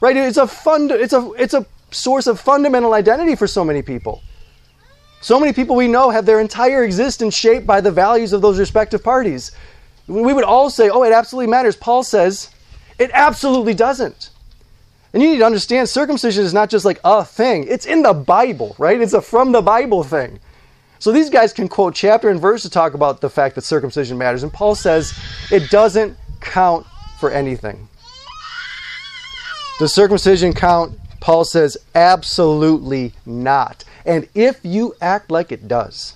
Right? 0.00 0.16
It's 0.16 0.36
a, 0.36 0.46
fund, 0.46 0.90
it's, 0.90 1.12
a, 1.12 1.32
it's 1.38 1.54
a 1.54 1.64
source 1.90 2.26
of 2.26 2.38
fundamental 2.38 2.92
identity 2.92 3.34
for 3.36 3.46
so 3.46 3.64
many 3.64 3.82
people. 3.82 4.22
So 5.20 5.40
many 5.40 5.52
people 5.52 5.76
we 5.76 5.88
know 5.88 6.10
have 6.10 6.26
their 6.26 6.40
entire 6.40 6.84
existence 6.84 7.34
shaped 7.34 7.66
by 7.66 7.80
the 7.80 7.90
values 7.90 8.32
of 8.32 8.42
those 8.42 8.58
respective 8.58 9.02
parties. 9.02 9.52
We 10.06 10.32
would 10.32 10.44
all 10.44 10.70
say, 10.70 10.88
oh, 10.88 11.02
it 11.02 11.12
absolutely 11.12 11.50
matters. 11.50 11.74
Paul 11.74 12.04
says, 12.04 12.50
it 12.98 13.10
absolutely 13.12 13.74
doesn't. 13.74 14.30
And 15.12 15.22
you 15.22 15.30
need 15.30 15.38
to 15.38 15.46
understand 15.46 15.88
circumcision 15.88 16.44
is 16.44 16.54
not 16.54 16.70
just 16.70 16.84
like 16.84 17.00
a 17.02 17.24
thing, 17.24 17.66
it's 17.68 17.86
in 17.86 18.02
the 18.02 18.12
Bible, 18.12 18.76
right? 18.78 19.00
It's 19.00 19.14
a 19.14 19.22
from 19.22 19.52
the 19.52 19.62
Bible 19.62 20.04
thing. 20.04 20.38
So 20.98 21.12
these 21.12 21.30
guys 21.30 21.52
can 21.52 21.68
quote 21.68 21.94
chapter 21.94 22.28
and 22.28 22.40
verse 22.40 22.62
to 22.62 22.70
talk 22.70 22.94
about 22.94 23.20
the 23.20 23.30
fact 23.30 23.54
that 23.54 23.62
circumcision 23.62 24.18
matters. 24.18 24.42
And 24.42 24.52
Paul 24.52 24.74
says 24.74 25.18
it 25.50 25.70
doesn't 25.70 26.16
count 26.40 26.86
for 27.18 27.30
anything. 27.30 27.88
Does 29.78 29.92
circumcision 29.92 30.52
count? 30.52 30.98
Paul 31.20 31.44
says 31.44 31.76
absolutely 31.94 33.12
not. 33.26 33.84
And 34.06 34.28
if 34.34 34.60
you 34.62 34.94
act 35.00 35.32
like 35.32 35.50
it 35.50 35.66
does, 35.66 36.14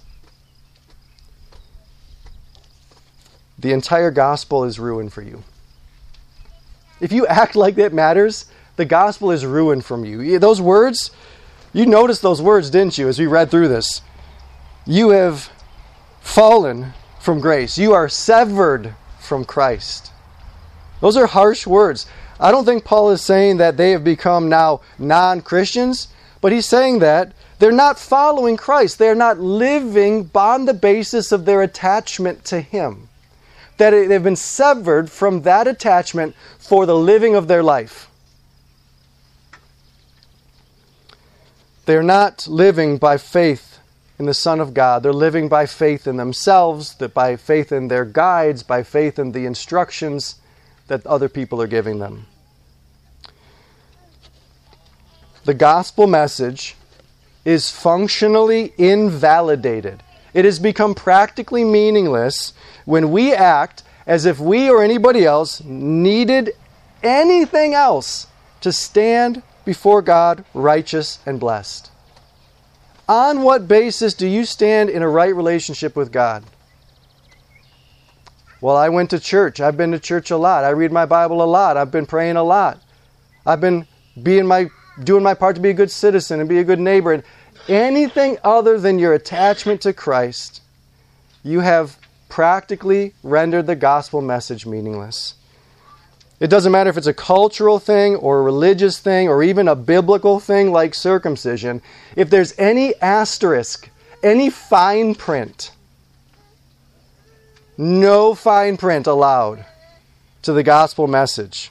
the 3.58 3.72
entire 3.72 4.12
gospel 4.12 4.64
is 4.64 4.78
ruined 4.78 5.12
for 5.12 5.22
you. 5.22 5.42
If 7.00 7.10
you 7.10 7.26
act 7.26 7.56
like 7.56 7.74
that 7.74 7.92
matters, 7.92 8.46
the 8.76 8.84
gospel 8.84 9.32
is 9.32 9.44
ruined 9.44 9.84
from 9.84 10.04
you. 10.04 10.38
Those 10.38 10.60
words, 10.60 11.10
you 11.72 11.84
noticed 11.84 12.22
those 12.22 12.40
words, 12.40 12.70
didn't 12.70 12.96
you, 12.96 13.08
as 13.08 13.18
we 13.18 13.26
read 13.26 13.50
through 13.50 13.68
this? 13.68 14.02
You 14.86 15.10
have 15.10 15.50
fallen 16.20 16.94
from 17.20 17.40
grace. 17.40 17.76
You 17.76 17.92
are 17.92 18.08
severed 18.08 18.94
from 19.18 19.44
Christ. 19.44 20.12
Those 21.00 21.16
are 21.16 21.26
harsh 21.26 21.66
words. 21.66 22.06
I 22.38 22.52
don't 22.52 22.64
think 22.64 22.84
Paul 22.84 23.10
is 23.10 23.20
saying 23.20 23.56
that 23.56 23.76
they 23.76 23.90
have 23.90 24.04
become 24.04 24.48
now 24.48 24.80
non 24.98 25.40
Christians, 25.42 26.08
but 26.40 26.52
he's 26.52 26.66
saying 26.66 27.00
that 27.00 27.32
they're 27.60 27.70
not 27.70 27.98
following 27.98 28.56
Christ. 28.56 28.98
They're 28.98 29.14
not 29.14 29.38
living 29.38 30.30
on 30.34 30.64
the 30.64 30.74
basis 30.74 31.30
of 31.30 31.44
their 31.44 31.62
attachment 31.62 32.44
to 32.46 32.60
Him 32.60 33.08
that 33.76 33.90
they've 33.90 34.22
been 34.22 34.36
severed 34.36 35.10
from 35.10 35.42
that 35.42 35.66
attachment 35.66 36.34
for 36.58 36.84
the 36.84 36.96
living 36.96 37.34
of 37.34 37.48
their 37.48 37.62
life. 37.62 38.10
They're 41.86 42.02
not 42.02 42.46
living 42.46 42.98
by 42.98 43.16
faith 43.16 43.78
in 44.18 44.26
the 44.26 44.34
Son 44.34 44.60
of 44.60 44.74
God. 44.74 45.02
They're 45.02 45.14
living 45.14 45.48
by 45.48 45.64
faith 45.64 46.06
in 46.06 46.18
themselves, 46.18 46.94
that 46.96 47.14
by 47.14 47.36
faith 47.36 47.72
in 47.72 47.88
their 47.88 48.04
guides, 48.04 48.62
by 48.62 48.82
faith 48.82 49.18
in 49.18 49.32
the 49.32 49.46
instructions 49.46 50.36
that 50.88 51.06
other 51.06 51.30
people 51.30 51.60
are 51.62 51.66
giving 51.66 52.00
them. 52.00 52.26
The 55.46 55.54
gospel 55.54 56.06
message 56.06 56.76
is 57.44 57.70
functionally 57.70 58.72
invalidated. 58.76 60.02
It 60.34 60.44
has 60.44 60.58
become 60.58 60.94
practically 60.94 61.64
meaningless 61.64 62.52
when 62.84 63.10
we 63.10 63.32
act 63.32 63.82
as 64.06 64.24
if 64.24 64.38
we 64.38 64.70
or 64.70 64.82
anybody 64.82 65.24
else 65.24 65.62
needed 65.64 66.52
anything 67.02 67.74
else 67.74 68.26
to 68.60 68.72
stand 68.72 69.42
before 69.64 70.02
God 70.02 70.44
righteous 70.54 71.18
and 71.24 71.40
blessed. 71.40 71.90
On 73.08 73.42
what 73.42 73.66
basis 73.66 74.14
do 74.14 74.26
you 74.26 74.44
stand 74.44 74.90
in 74.90 75.02
a 75.02 75.08
right 75.08 75.34
relationship 75.34 75.96
with 75.96 76.12
God? 76.12 76.44
Well, 78.60 78.76
I 78.76 78.88
went 78.88 79.10
to 79.10 79.18
church. 79.18 79.60
I've 79.60 79.76
been 79.76 79.92
to 79.92 79.98
church 79.98 80.30
a 80.30 80.36
lot. 80.36 80.64
I 80.64 80.70
read 80.70 80.92
my 80.92 81.06
Bible 81.06 81.42
a 81.42 81.44
lot. 81.44 81.76
I've 81.76 81.90
been 81.90 82.06
praying 82.06 82.36
a 82.36 82.42
lot. 82.42 82.80
I've 83.46 83.60
been 83.60 83.86
being 84.22 84.46
my 84.46 84.68
doing 85.02 85.22
my 85.22 85.34
part 85.34 85.56
to 85.56 85.62
be 85.62 85.70
a 85.70 85.74
good 85.74 85.90
citizen 85.90 86.40
and 86.40 86.48
be 86.48 86.58
a 86.58 86.64
good 86.64 86.80
neighbor. 86.80 87.12
And 87.12 87.22
anything 87.68 88.38
other 88.44 88.78
than 88.78 88.98
your 88.98 89.14
attachment 89.14 89.80
to 89.82 89.92
Christ, 89.92 90.62
you 91.42 91.60
have 91.60 91.98
practically 92.28 93.14
rendered 93.22 93.66
the 93.66 93.76
gospel 93.76 94.20
message 94.20 94.66
meaningless. 94.66 95.34
It 96.38 96.48
doesn't 96.48 96.72
matter 96.72 96.88
if 96.88 96.96
it's 96.96 97.06
a 97.06 97.12
cultural 97.12 97.78
thing 97.78 98.16
or 98.16 98.38
a 98.38 98.42
religious 98.42 98.98
thing 98.98 99.28
or 99.28 99.42
even 99.42 99.68
a 99.68 99.76
biblical 99.76 100.40
thing 100.40 100.72
like 100.72 100.94
circumcision. 100.94 101.82
If 102.16 102.30
there's 102.30 102.58
any 102.58 102.94
asterisk, 103.02 103.90
any 104.22 104.48
fine 104.48 105.14
print, 105.14 105.72
no 107.76 108.34
fine 108.34 108.78
print 108.78 109.06
allowed 109.06 109.66
to 110.42 110.54
the 110.54 110.62
gospel 110.62 111.06
message. 111.06 111.70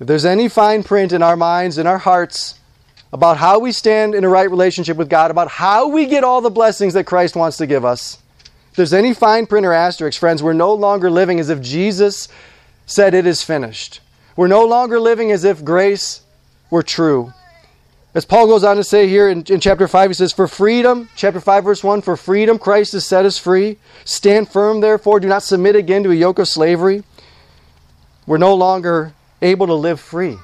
If 0.00 0.06
there's 0.06 0.24
any 0.24 0.48
fine 0.48 0.82
print 0.82 1.12
in 1.12 1.22
our 1.22 1.36
minds, 1.36 1.76
in 1.76 1.86
our 1.86 1.98
hearts, 1.98 2.58
about 3.12 3.36
how 3.36 3.58
we 3.58 3.70
stand 3.70 4.14
in 4.14 4.24
a 4.24 4.28
right 4.28 4.50
relationship 4.50 4.96
with 4.96 5.10
God, 5.10 5.30
about 5.30 5.48
how 5.48 5.88
we 5.88 6.06
get 6.06 6.24
all 6.24 6.40
the 6.40 6.50
blessings 6.50 6.94
that 6.94 7.04
Christ 7.04 7.36
wants 7.36 7.58
to 7.58 7.66
give 7.66 7.84
us, 7.84 8.18
if 8.70 8.76
there's 8.76 8.94
any 8.94 9.12
fine 9.12 9.46
print 9.46 9.66
or 9.66 9.74
asterisk, 9.74 10.18
friends, 10.18 10.42
we're 10.42 10.54
no 10.54 10.72
longer 10.72 11.10
living 11.10 11.38
as 11.38 11.50
if 11.50 11.60
Jesus 11.60 12.28
said 12.86 13.12
it 13.12 13.26
is 13.26 13.42
finished. 13.42 14.00
We're 14.36 14.48
no 14.48 14.64
longer 14.64 14.98
living 14.98 15.32
as 15.32 15.44
if 15.44 15.62
grace 15.62 16.22
were 16.70 16.82
true. 16.82 17.34
As 18.14 18.24
Paul 18.24 18.46
goes 18.46 18.64
on 18.64 18.76
to 18.76 18.84
say 18.84 19.06
here 19.06 19.28
in, 19.28 19.42
in, 19.48 19.60
chapter 19.60 19.86
5, 19.86 20.10
he 20.10 20.14
says, 20.14 20.32
For 20.32 20.48
freedom, 20.48 21.10
chapter 21.14 21.40
5, 21.40 21.64
verse 21.64 21.84
1, 21.84 22.00
for 22.00 22.16
freedom 22.16 22.58
Christ 22.58 22.92
has 22.92 23.04
set 23.04 23.26
us 23.26 23.36
free. 23.36 23.76
Stand 24.04 24.48
firm, 24.48 24.80
therefore, 24.80 25.20
do 25.20 25.28
not 25.28 25.42
submit 25.42 25.76
again 25.76 26.02
to 26.04 26.10
a 26.10 26.14
yoke 26.14 26.38
of 26.38 26.48
slavery. 26.48 27.04
We're 28.26 28.38
no 28.38 28.54
longer 28.54 29.12
able 29.42 29.66
to 29.66 29.74
live 29.74 30.00
free. 30.00 30.38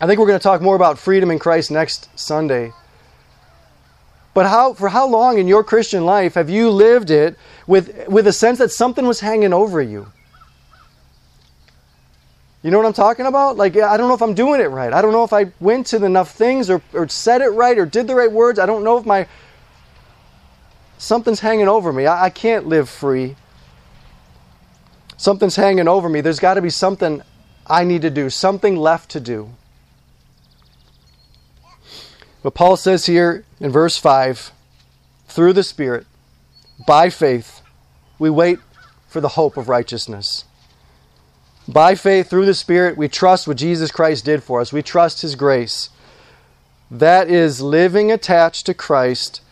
I 0.00 0.06
think 0.06 0.18
we're 0.18 0.26
going 0.26 0.38
to 0.38 0.42
talk 0.42 0.62
more 0.62 0.76
about 0.76 0.98
freedom 0.98 1.30
in 1.30 1.38
Christ 1.38 1.70
next 1.70 2.08
Sunday. 2.18 2.72
But 4.32 4.46
how, 4.46 4.74
for 4.74 4.88
how 4.88 5.08
long 5.08 5.38
in 5.38 5.48
your 5.48 5.64
Christian 5.64 6.04
life 6.04 6.34
have 6.34 6.48
you 6.48 6.70
lived 6.70 7.10
it 7.10 7.36
with, 7.66 8.08
with 8.08 8.26
a 8.26 8.32
sense 8.32 8.58
that 8.58 8.70
something 8.70 9.06
was 9.06 9.20
hanging 9.20 9.52
over 9.52 9.82
you? 9.82 10.06
You 12.62 12.70
know 12.70 12.76
what 12.76 12.86
I'm 12.86 12.92
talking 12.92 13.26
about? 13.26 13.56
Like, 13.56 13.76
I 13.76 13.96
don't 13.96 14.08
know 14.08 14.14
if 14.14 14.22
I'm 14.22 14.34
doing 14.34 14.60
it 14.60 14.66
right. 14.66 14.92
I 14.92 15.00
don't 15.00 15.12
know 15.12 15.24
if 15.24 15.32
I 15.32 15.52
went 15.60 15.86
to 15.88 16.04
enough 16.04 16.32
things 16.32 16.68
or, 16.68 16.82
or 16.92 17.08
said 17.08 17.40
it 17.40 17.48
right 17.48 17.78
or 17.78 17.86
did 17.86 18.06
the 18.06 18.14
right 18.14 18.30
words. 18.30 18.58
I 18.58 18.66
don't 18.66 18.84
know 18.84 18.98
if 18.98 19.06
my. 19.06 19.26
Something's 20.98 21.40
hanging 21.40 21.68
over 21.68 21.90
me. 21.90 22.04
I, 22.04 22.26
I 22.26 22.30
can't 22.30 22.66
live 22.66 22.90
free. 22.90 23.36
Something's 25.16 25.56
hanging 25.56 25.88
over 25.88 26.08
me. 26.08 26.20
There's 26.20 26.38
got 26.38 26.54
to 26.54 26.62
be 26.62 26.68
something 26.68 27.22
I 27.70 27.84
need 27.84 28.02
to 28.02 28.10
do, 28.10 28.28
something 28.28 28.76
left 28.76 29.10
to 29.12 29.20
do. 29.20 29.50
But 32.42 32.54
Paul 32.54 32.76
says 32.76 33.06
here 33.06 33.44
in 33.60 33.70
verse 33.70 33.96
5 33.96 34.50
through 35.28 35.52
the 35.52 35.62
Spirit, 35.62 36.06
by 36.86 37.10
faith, 37.10 37.60
we 38.18 38.28
wait 38.28 38.58
for 39.08 39.20
the 39.20 39.28
hope 39.28 39.56
of 39.56 39.68
righteousness. 39.68 40.44
By 41.68 41.94
faith, 41.94 42.28
through 42.28 42.46
the 42.46 42.54
Spirit, 42.54 42.96
we 42.96 43.08
trust 43.08 43.46
what 43.46 43.58
Jesus 43.58 43.92
Christ 43.92 44.24
did 44.24 44.42
for 44.42 44.60
us. 44.60 44.72
We 44.72 44.82
trust 44.82 45.22
His 45.22 45.36
grace. 45.36 45.90
That 46.90 47.28
is 47.28 47.60
living 47.60 48.10
attached 48.10 48.66
to 48.66 48.74
Christ. 48.74 49.42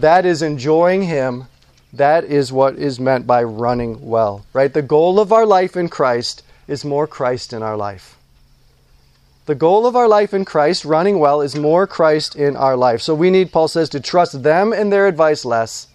That 0.00 0.24
is 0.24 0.40
enjoying 0.40 1.02
Him. 1.02 1.44
That 1.92 2.24
is 2.24 2.52
what 2.52 2.76
is 2.76 2.98
meant 2.98 3.26
by 3.26 3.42
running 3.42 4.06
well, 4.06 4.46
right? 4.54 4.72
The 4.72 4.80
goal 4.80 5.20
of 5.20 5.32
our 5.32 5.44
life 5.44 5.76
in 5.76 5.88
Christ 5.88 6.42
is 6.68 6.84
more 6.84 7.06
Christ 7.06 7.52
in 7.52 7.62
our 7.62 7.76
life. 7.76 8.16
The 9.46 9.54
goal 9.54 9.86
of 9.86 9.96
our 9.96 10.06
life 10.06 10.34
in 10.34 10.44
Christ, 10.44 10.84
running 10.84 11.18
well, 11.18 11.40
is 11.40 11.56
more 11.56 11.86
Christ 11.86 12.36
in 12.36 12.54
our 12.54 12.76
life. 12.76 13.00
So 13.00 13.14
we 13.14 13.30
need, 13.30 13.50
Paul 13.50 13.66
says, 13.66 13.88
to 13.88 14.00
trust 14.00 14.42
them 14.42 14.74
and 14.74 14.92
their 14.92 15.06
advice 15.06 15.46
less 15.46 15.88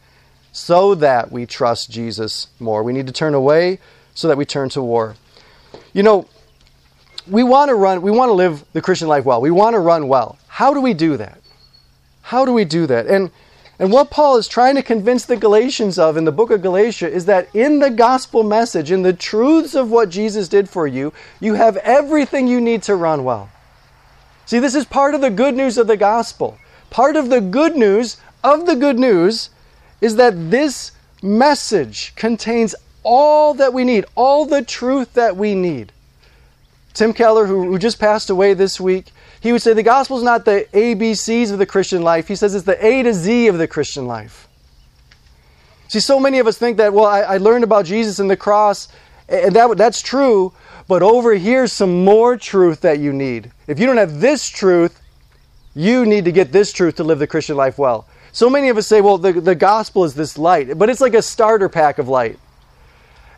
so 0.52 0.96
that 0.96 1.32
we 1.32 1.46
trust 1.46 1.92
Jesus 1.92 2.48
more. 2.60 2.82
We 2.82 2.94
need 2.94 3.06
to 3.06 3.14
turn 3.14 3.36
away 3.36 3.78
so 4.16 4.28
that 4.28 4.38
we 4.38 4.46
turn 4.46 4.70
to 4.70 4.82
war. 4.82 5.16
You 5.94 6.02
know, 6.02 6.28
we 7.28 7.44
want 7.44 7.70
to 7.70 7.76
run, 7.76 8.02
we 8.02 8.12
want 8.12 8.30
to 8.30 8.34
live 8.34 8.66
the 8.74 8.82
Christian 8.82 9.08
life 9.08 9.24
well. 9.24 9.40
We 9.40 9.52
want 9.52 9.76
to 9.76 9.80
run 9.80 10.08
well. 10.08 10.40
How 10.48 10.74
do 10.74 10.82
we 10.82 10.96
do 10.96 11.18
that? 11.18 11.40
How 12.24 12.46
do 12.46 12.54
we 12.54 12.66
do 12.66 12.88
that? 12.88 13.06
And 13.06 13.30
and 13.80 13.92
what 13.92 14.12
Paul 14.12 14.38
is 14.38 14.48
trying 14.48 14.76
to 14.76 14.84
convince 14.84 15.26
the 15.26 15.36
Galatians 15.36 15.98
of 15.98 16.16
in 16.16 16.26
the 16.26 16.32
book 16.32 16.52
of 16.52 16.62
Galatia 16.62 17.10
is 17.10 17.26
that 17.26 17.50
in 17.56 17.80
the 17.80 17.90
gospel 17.90 18.44
message, 18.44 18.92
in 18.92 19.02
the 19.02 19.14
truths 19.14 19.74
of 19.74 19.90
what 19.90 20.10
Jesus 20.10 20.48
did 20.48 20.70
for 20.70 20.86
you, 20.86 21.12
you 21.40 21.56
have 21.56 21.78
everything 21.78 22.48
you 22.48 22.62
need 22.62 22.84
to 22.84 22.96
run 22.96 23.24
well. 23.24 23.50
See, 24.46 24.60
this 24.60 24.76
is 24.76 24.86
part 24.86 25.16
of 25.16 25.22
the 25.22 25.32
good 25.32 25.56
news 25.56 25.78
of 25.78 25.88
the 25.88 25.98
gospel. 25.98 26.58
Part 26.92 27.16
of 27.16 27.30
the 27.30 27.42
good 27.42 27.76
news 27.76 28.18
of 28.44 28.66
the 28.68 28.76
good 28.76 29.00
news 29.00 29.50
is 30.02 30.18
that 30.18 30.52
this 30.52 30.92
message 31.24 32.14
contains 32.16 32.76
all 33.02 33.54
that 33.56 33.74
we 33.74 33.84
need, 33.84 34.06
all 34.16 34.46
the 34.46 34.62
truth 34.62 35.14
that 35.14 35.36
we 35.36 35.56
need. 35.56 35.93
Tim 36.94 37.14
Keller, 37.14 37.48
who, 37.48 37.64
who 37.64 37.80
just 37.80 38.00
passed 38.00 38.30
away 38.30 38.54
this 38.54 38.80
week, 38.80 39.08
he 39.42 39.52
would 39.52 39.62
say 39.62 39.74
the 39.74 39.84
gospel 39.84 40.18
is 40.18 40.24
not 40.24 40.46
the 40.46 40.68
ABCs 40.74 41.52
of 41.52 41.60
the 41.60 41.66
Christian 41.66 42.02
life. 42.02 42.28
He 42.28 42.36
says 42.36 42.56
it's 42.56 42.66
the 42.66 42.84
A 42.86 43.04
to 43.04 43.14
Z 43.14 43.48
of 43.48 43.58
the 43.58 43.68
Christian 43.68 44.08
life. 44.08 44.48
See, 45.88 46.00
so 46.00 46.20
many 46.20 46.40
of 46.40 46.48
us 46.48 46.58
think 46.58 46.78
that, 46.78 46.94
well, 46.94 47.06
I, 47.06 47.22
I 47.22 47.38
learned 47.38 47.64
about 47.64 47.86
Jesus 47.86 48.20
and 48.20 48.30
the 48.30 48.38
cross, 48.38 48.88
and 49.28 49.56
that, 49.56 49.78
that's 49.78 50.02
true, 50.02 50.54
but 50.88 51.02
over 51.02 51.34
here's 51.34 51.72
some 51.72 52.04
more 52.04 52.38
truth 52.38 52.82
that 52.82 53.00
you 53.00 53.12
need. 53.14 53.52
If 53.68 53.80
you 53.80 53.86
don't 53.86 53.98
have 53.98 54.20
this 54.20 54.48
truth, 54.50 55.02
you 55.76 56.06
need 56.06 56.26
to 56.26 56.32
get 56.32 56.52
this 56.52 56.72
truth 56.72 56.96
to 56.96 57.04
live 57.04 57.20
the 57.20 57.28
Christian 57.28 57.58
life 57.58 57.78
well. 57.78 58.08
So 58.32 58.50
many 58.50 58.70
of 58.70 58.78
us 58.78 58.88
say, 58.88 59.02
well, 59.02 59.18
the, 59.18 59.34
the 59.34 59.56
gospel 59.56 60.04
is 60.04 60.16
this 60.16 60.38
light, 60.38 60.78
but 60.78 60.90
it's 60.90 61.02
like 61.02 61.14
a 61.14 61.22
starter 61.22 61.70
pack 61.70 62.00
of 62.00 62.08
light. 62.08 62.40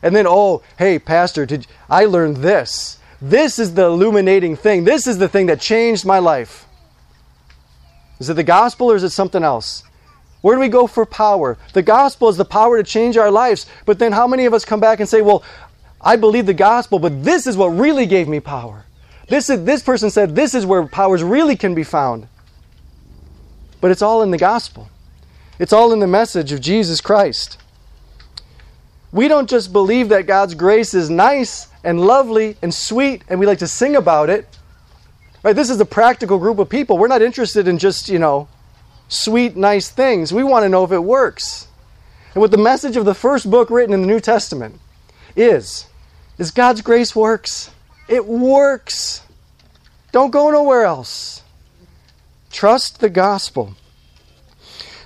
And 0.01 0.15
then, 0.15 0.25
oh, 0.27 0.61
hey, 0.77 0.99
Pastor, 0.99 1.45
did 1.45 1.67
I 1.89 2.05
learned 2.05 2.37
this? 2.37 2.99
This 3.21 3.59
is 3.59 3.73
the 3.73 3.85
illuminating 3.85 4.55
thing. 4.55 4.83
This 4.83 5.07
is 5.07 5.17
the 5.17 5.27
thing 5.27 5.45
that 5.47 5.59
changed 5.59 6.05
my 6.05 6.19
life. 6.19 6.65
Is 8.19 8.29
it 8.29 8.35
the 8.35 8.43
gospel 8.43 8.91
or 8.91 8.95
is 8.95 9.03
it 9.03 9.09
something 9.09 9.43
else? 9.43 9.83
Where 10.41 10.55
do 10.55 10.59
we 10.59 10.69
go 10.69 10.85
for 10.85 11.05
power? 11.05 11.57
The 11.73 11.81
gospel 11.81 12.29
is 12.29 12.37
the 12.37 12.45
power 12.45 12.77
to 12.77 12.83
change 12.83 13.17
our 13.17 13.31
lives. 13.31 13.65
But 13.85 13.99
then 13.99 14.11
how 14.11 14.27
many 14.27 14.45
of 14.45 14.53
us 14.53 14.63
come 14.63 14.79
back 14.79 14.99
and 14.99 15.09
say, 15.09 15.21
well, 15.21 15.43
I 15.99 16.17
believe 16.17 16.45
the 16.45 16.53
gospel, 16.53 16.99
but 16.99 17.23
this 17.23 17.47
is 17.47 17.57
what 17.57 17.69
really 17.69 18.05
gave 18.05 18.27
me 18.27 18.39
power. 18.39 18.85
This, 19.27 19.49
is, 19.49 19.63
this 19.65 19.81
person 19.81 20.11
said 20.11 20.35
this 20.35 20.53
is 20.53 20.65
where 20.65 20.85
powers 20.85 21.23
really 21.23 21.55
can 21.55 21.73
be 21.73 21.83
found. 21.83 22.27
But 23.81 23.91
it's 23.91 24.01
all 24.01 24.21
in 24.21 24.31
the 24.31 24.37
gospel, 24.37 24.89
it's 25.57 25.73
all 25.73 25.93
in 25.93 25.99
the 25.99 26.07
message 26.07 26.51
of 26.51 26.61
Jesus 26.61 27.01
Christ. 27.01 27.57
We 29.11 29.27
don't 29.27 29.49
just 29.49 29.71
believe 29.71 30.09
that 30.09 30.27
God's 30.27 30.53
grace 30.53 30.93
is 30.93 31.09
nice 31.09 31.67
and 31.85 32.01
lovely 32.01 32.57
and 32.61 32.73
sweet 32.73 33.23
and 33.29 33.39
we 33.39 33.45
like 33.45 33.59
to 33.59 33.67
sing 33.67 33.95
about 33.95 34.29
it. 34.29 34.57
Right? 35.43 35.55
This 35.55 35.69
is 35.69 35.79
a 35.79 35.85
practical 35.85 36.37
group 36.37 36.59
of 36.59 36.67
people. 36.67 36.97
We're 36.97 37.07
not 37.07 37.21
interested 37.21 37.67
in 37.67 37.77
just, 37.77 38.09
you 38.09 38.19
know, 38.19 38.49
sweet, 39.07 39.55
nice 39.55 39.89
things. 39.89 40.33
We 40.33 40.43
want 40.43 40.63
to 40.63 40.69
know 40.69 40.83
if 40.83 40.91
it 40.91 40.99
works. 40.99 41.67
And 42.33 42.41
what 42.41 42.51
the 42.51 42.57
message 42.57 42.97
of 42.97 43.05
the 43.05 43.13
first 43.13 43.49
book 43.49 43.69
written 43.69 43.93
in 43.93 44.01
the 44.01 44.07
New 44.07 44.19
Testament 44.19 44.79
is, 45.35 45.85
is 46.37 46.51
God's 46.51 46.81
grace 46.81 47.15
works. 47.15 47.71
It 48.09 48.25
works. 48.25 49.21
Don't 50.11 50.31
go 50.31 50.49
nowhere 50.49 50.83
else. 50.83 51.43
Trust 52.51 52.99
the 52.99 53.09
gospel. 53.09 53.75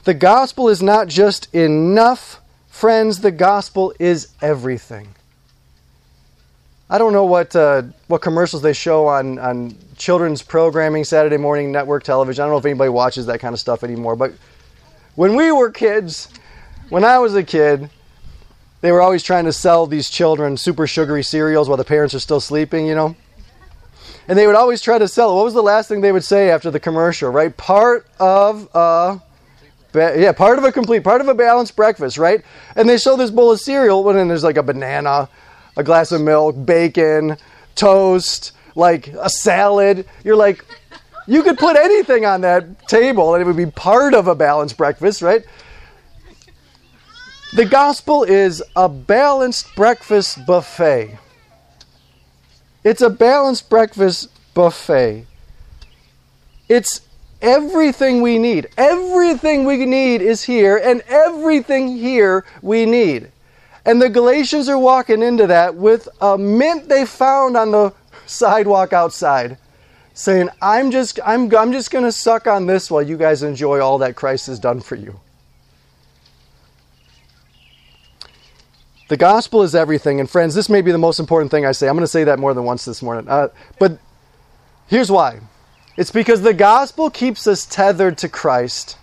The 0.06 0.14
gospel 0.14 0.70
is 0.70 0.82
not 0.82 1.08
just 1.08 1.54
enough 1.54 2.40
Friends, 2.80 3.20
the 3.20 3.32
gospel 3.32 3.94
is 4.00 4.30
everything. 4.42 5.10
I 6.92 6.98
don't 6.98 7.14
know 7.14 7.26
what 7.26 7.56
uh, 7.56 7.84
what 8.08 8.22
commercials 8.22 8.64
they 8.64 8.74
show 8.74 9.08
on, 9.08 9.38
on 9.38 9.76
children's 9.98 10.42
programming, 10.42 11.04
Saturday 11.04 11.38
morning 11.38 11.72
network 11.72 12.04
television. 12.04 12.42
I 12.42 12.46
don't 12.46 12.54
know 12.54 12.58
if 12.58 12.66
anybody 12.66 12.90
watches 12.90 13.28
that 13.28 13.40
kind 13.40 13.54
of 13.54 13.60
stuff 13.60 13.84
anymore. 13.84 14.16
But 14.16 14.34
when 15.16 15.36
we 15.36 15.52
were 15.52 15.70
kids, 15.70 16.30
when 16.90 17.04
I 17.04 17.20
was 17.20 17.36
a 17.36 17.44
kid, 17.44 17.92
they 18.82 18.92
were 18.92 19.02
always 19.02 19.22
trying 19.22 19.46
to 19.46 19.54
sell 19.54 19.86
these 19.86 20.10
children 20.10 20.58
super 20.58 20.88
sugary 20.88 21.24
cereals 21.24 21.68
while 21.68 21.78
the 21.78 21.84
parents 21.84 22.16
are 22.16 22.20
still 22.20 22.40
sleeping, 22.40 22.88
you 22.88 22.96
know? 22.96 23.16
And 24.28 24.38
they 24.38 24.48
would 24.48 24.56
always 24.56 24.82
try 24.82 24.98
to 24.98 25.08
sell 25.08 25.32
it. 25.32 25.36
What 25.36 25.46
was 25.46 25.54
the 25.54 25.62
last 25.62 25.90
thing 25.90 26.02
they 26.02 26.12
would 26.12 26.24
say 26.24 26.50
after 26.50 26.72
the 26.72 26.80
commercial, 26.80 27.30
right? 27.30 27.56
Part 27.56 28.08
of 28.20 28.68
a 28.74 29.22
yeah, 29.94 30.32
part 30.32 30.58
of 30.58 30.64
a 30.64 30.72
complete, 30.72 31.04
part 31.04 31.22
of 31.22 31.28
a 31.28 31.34
balanced 31.34 31.76
breakfast, 31.76 32.18
right? 32.18 32.44
And 32.76 32.88
they 32.88 32.98
show 32.98 33.16
this 33.16 33.32
bowl 33.32 33.52
of 33.52 33.60
cereal, 33.60 34.08
and 34.10 34.18
then 34.18 34.28
there's 34.28 34.44
like 34.44 34.58
a 34.58 34.64
banana, 34.64 35.30
a 35.80 35.84
glass 35.84 36.12
of 36.12 36.20
milk, 36.20 36.58
bacon, 36.66 37.38
toast, 37.74 38.52
like 38.76 39.08
a 39.08 39.30
salad. 39.30 40.06
You're 40.26 40.36
like, 40.36 40.66
you 41.26 41.42
could 41.42 41.58
put 41.58 41.78
anything 41.78 42.26
on 42.26 42.42
that 42.42 42.86
table 42.90 43.34
and 43.34 43.42
it 43.42 43.46
would 43.46 43.56
be 43.56 43.66
part 43.66 44.14
of 44.14 44.28
a 44.28 44.36
balanced 44.36 44.76
breakfast, 44.76 45.22
right? 45.22 45.44
The 47.56 47.64
gospel 47.64 48.26
is 48.26 48.62
a 48.76 48.90
balanced 48.90 49.74
breakfast 49.76 50.46
buffet. 50.46 51.18
It's 52.84 53.02
a 53.02 53.10
balanced 53.10 53.70
breakfast 53.70 54.30
buffet. 54.54 55.26
It's 56.68 57.02
everything 57.42 58.22
we 58.22 58.38
need. 58.38 58.68
Everything 58.78 59.64
we 59.64 59.86
need 59.86 60.22
is 60.22 60.44
here, 60.44 60.78
and 60.78 61.02
everything 61.08 61.88
here 61.88 62.46
we 62.62 62.86
need. 62.86 63.32
And 63.86 64.02
the 64.02 64.10
Galatians 64.10 64.68
are 64.70 64.78
walking 64.78 65.22
into 65.22 65.48
that 65.48 65.76
with 65.76 66.10
a 66.22 66.38
mint 66.38 66.90
they 66.90 67.06
found 67.06 67.56
on 67.56 67.72
the 67.72 67.94
sidewalk 68.26 68.94
outside, 68.94 69.58
saying, 70.14 70.50
I'm 70.62 70.92
just, 70.92 71.20
I'm, 71.26 71.54
I'm 71.56 71.72
just 71.72 71.92
going 71.92 72.06
to 72.06 72.12
suck 72.12 72.48
on 72.48 72.66
this 72.66 72.92
while 72.92 73.02
you 73.02 73.18
guys 73.18 73.44
enjoy 73.44 73.80
all 73.80 73.98
that 74.00 74.16
Christ 74.16 74.48
has 74.48 74.60
done 74.60 74.82
for 74.82 74.96
you. 74.96 75.20
The 79.10 79.18
gospel 79.18 79.64
is 79.64 79.74
everything. 79.74 80.20
And 80.20 80.30
friends, 80.30 80.54
this 80.54 80.70
may 80.70 80.82
be 80.82 80.92
the 80.92 81.00
most 81.00 81.20
important 81.20 81.50
thing 81.50 81.66
I 81.66 81.72
say. 81.72 81.88
I'm 81.88 81.96
going 81.96 82.04
to 82.04 82.08
say 82.08 82.26
that 82.26 82.38
more 82.38 82.54
than 82.54 82.64
once 82.64 82.86
this 82.86 83.02
morning. 83.02 83.28
Uh, 83.28 83.50
but 83.80 83.98
here's 84.88 85.12
why 85.12 85.40
it's 85.98 86.12
because 86.12 86.44
the 86.44 86.54
gospel 86.54 87.10
keeps 87.10 87.48
us 87.48 87.66
tethered 87.66 88.18
to 88.20 88.30
Christ. 88.30 88.98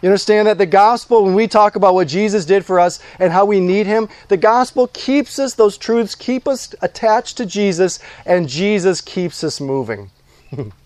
You 0.00 0.08
understand 0.08 0.46
that 0.46 0.58
the 0.58 0.66
gospel, 0.66 1.24
when 1.24 1.34
we 1.34 1.48
talk 1.48 1.74
about 1.74 1.94
what 1.94 2.06
Jesus 2.06 2.44
did 2.44 2.64
for 2.64 2.78
us 2.78 3.00
and 3.18 3.32
how 3.32 3.44
we 3.44 3.58
need 3.58 3.86
him, 3.86 4.08
the 4.28 4.36
gospel 4.36 4.86
keeps 4.88 5.38
us, 5.40 5.54
those 5.54 5.76
truths 5.76 6.14
keep 6.14 6.46
us 6.46 6.72
attached 6.80 7.36
to 7.38 7.46
Jesus, 7.46 7.98
and 8.24 8.48
Jesus 8.48 9.00
keeps 9.00 9.42
us 9.42 9.60
moving. 9.60 10.10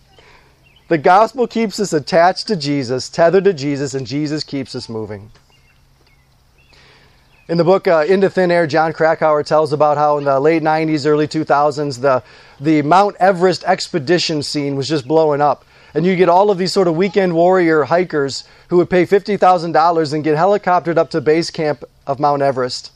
the 0.87 0.97
gospel 0.97 1.45
keeps 1.45 1.79
us 1.79 1.93
attached 1.93 2.47
to 2.47 2.55
Jesus, 2.55 3.07
tethered 3.07 3.43
to 3.43 3.53
Jesus, 3.53 3.93
and 3.93 4.07
Jesus 4.07 4.43
keeps 4.43 4.73
us 4.73 4.89
moving. 4.89 5.29
In 7.47 7.57
the 7.57 7.63
book 7.63 7.87
uh, 7.87 8.05
Into 8.07 8.31
Thin 8.31 8.49
Air, 8.49 8.65
Jon 8.65 8.93
Krakauer 8.93 9.43
tells 9.43 9.73
about 9.73 9.97
how 9.97 10.17
in 10.17 10.23
the 10.23 10.39
late 10.39 10.63
90s, 10.63 11.05
early 11.05 11.27
2000s, 11.27 12.01
the, 12.01 12.23
the 12.59 12.81
Mount 12.81 13.15
Everest 13.19 13.63
expedition 13.65 14.41
scene 14.41 14.75
was 14.75 14.87
just 14.87 15.07
blowing 15.07 15.41
up. 15.41 15.65
And 15.93 16.05
you 16.05 16.15
get 16.15 16.29
all 16.29 16.49
of 16.49 16.57
these 16.57 16.73
sort 16.73 16.87
of 16.87 16.95
weekend 16.95 17.35
warrior 17.35 17.83
hikers 17.83 18.45
who 18.69 18.77
would 18.77 18.89
pay 18.89 19.05
$50,000 19.05 20.13
and 20.13 20.23
get 20.23 20.37
helicoptered 20.37 20.97
up 20.97 21.11
to 21.11 21.21
base 21.21 21.51
camp 21.51 21.83
of 22.07 22.19
Mount 22.19 22.41
Everest. 22.41 22.91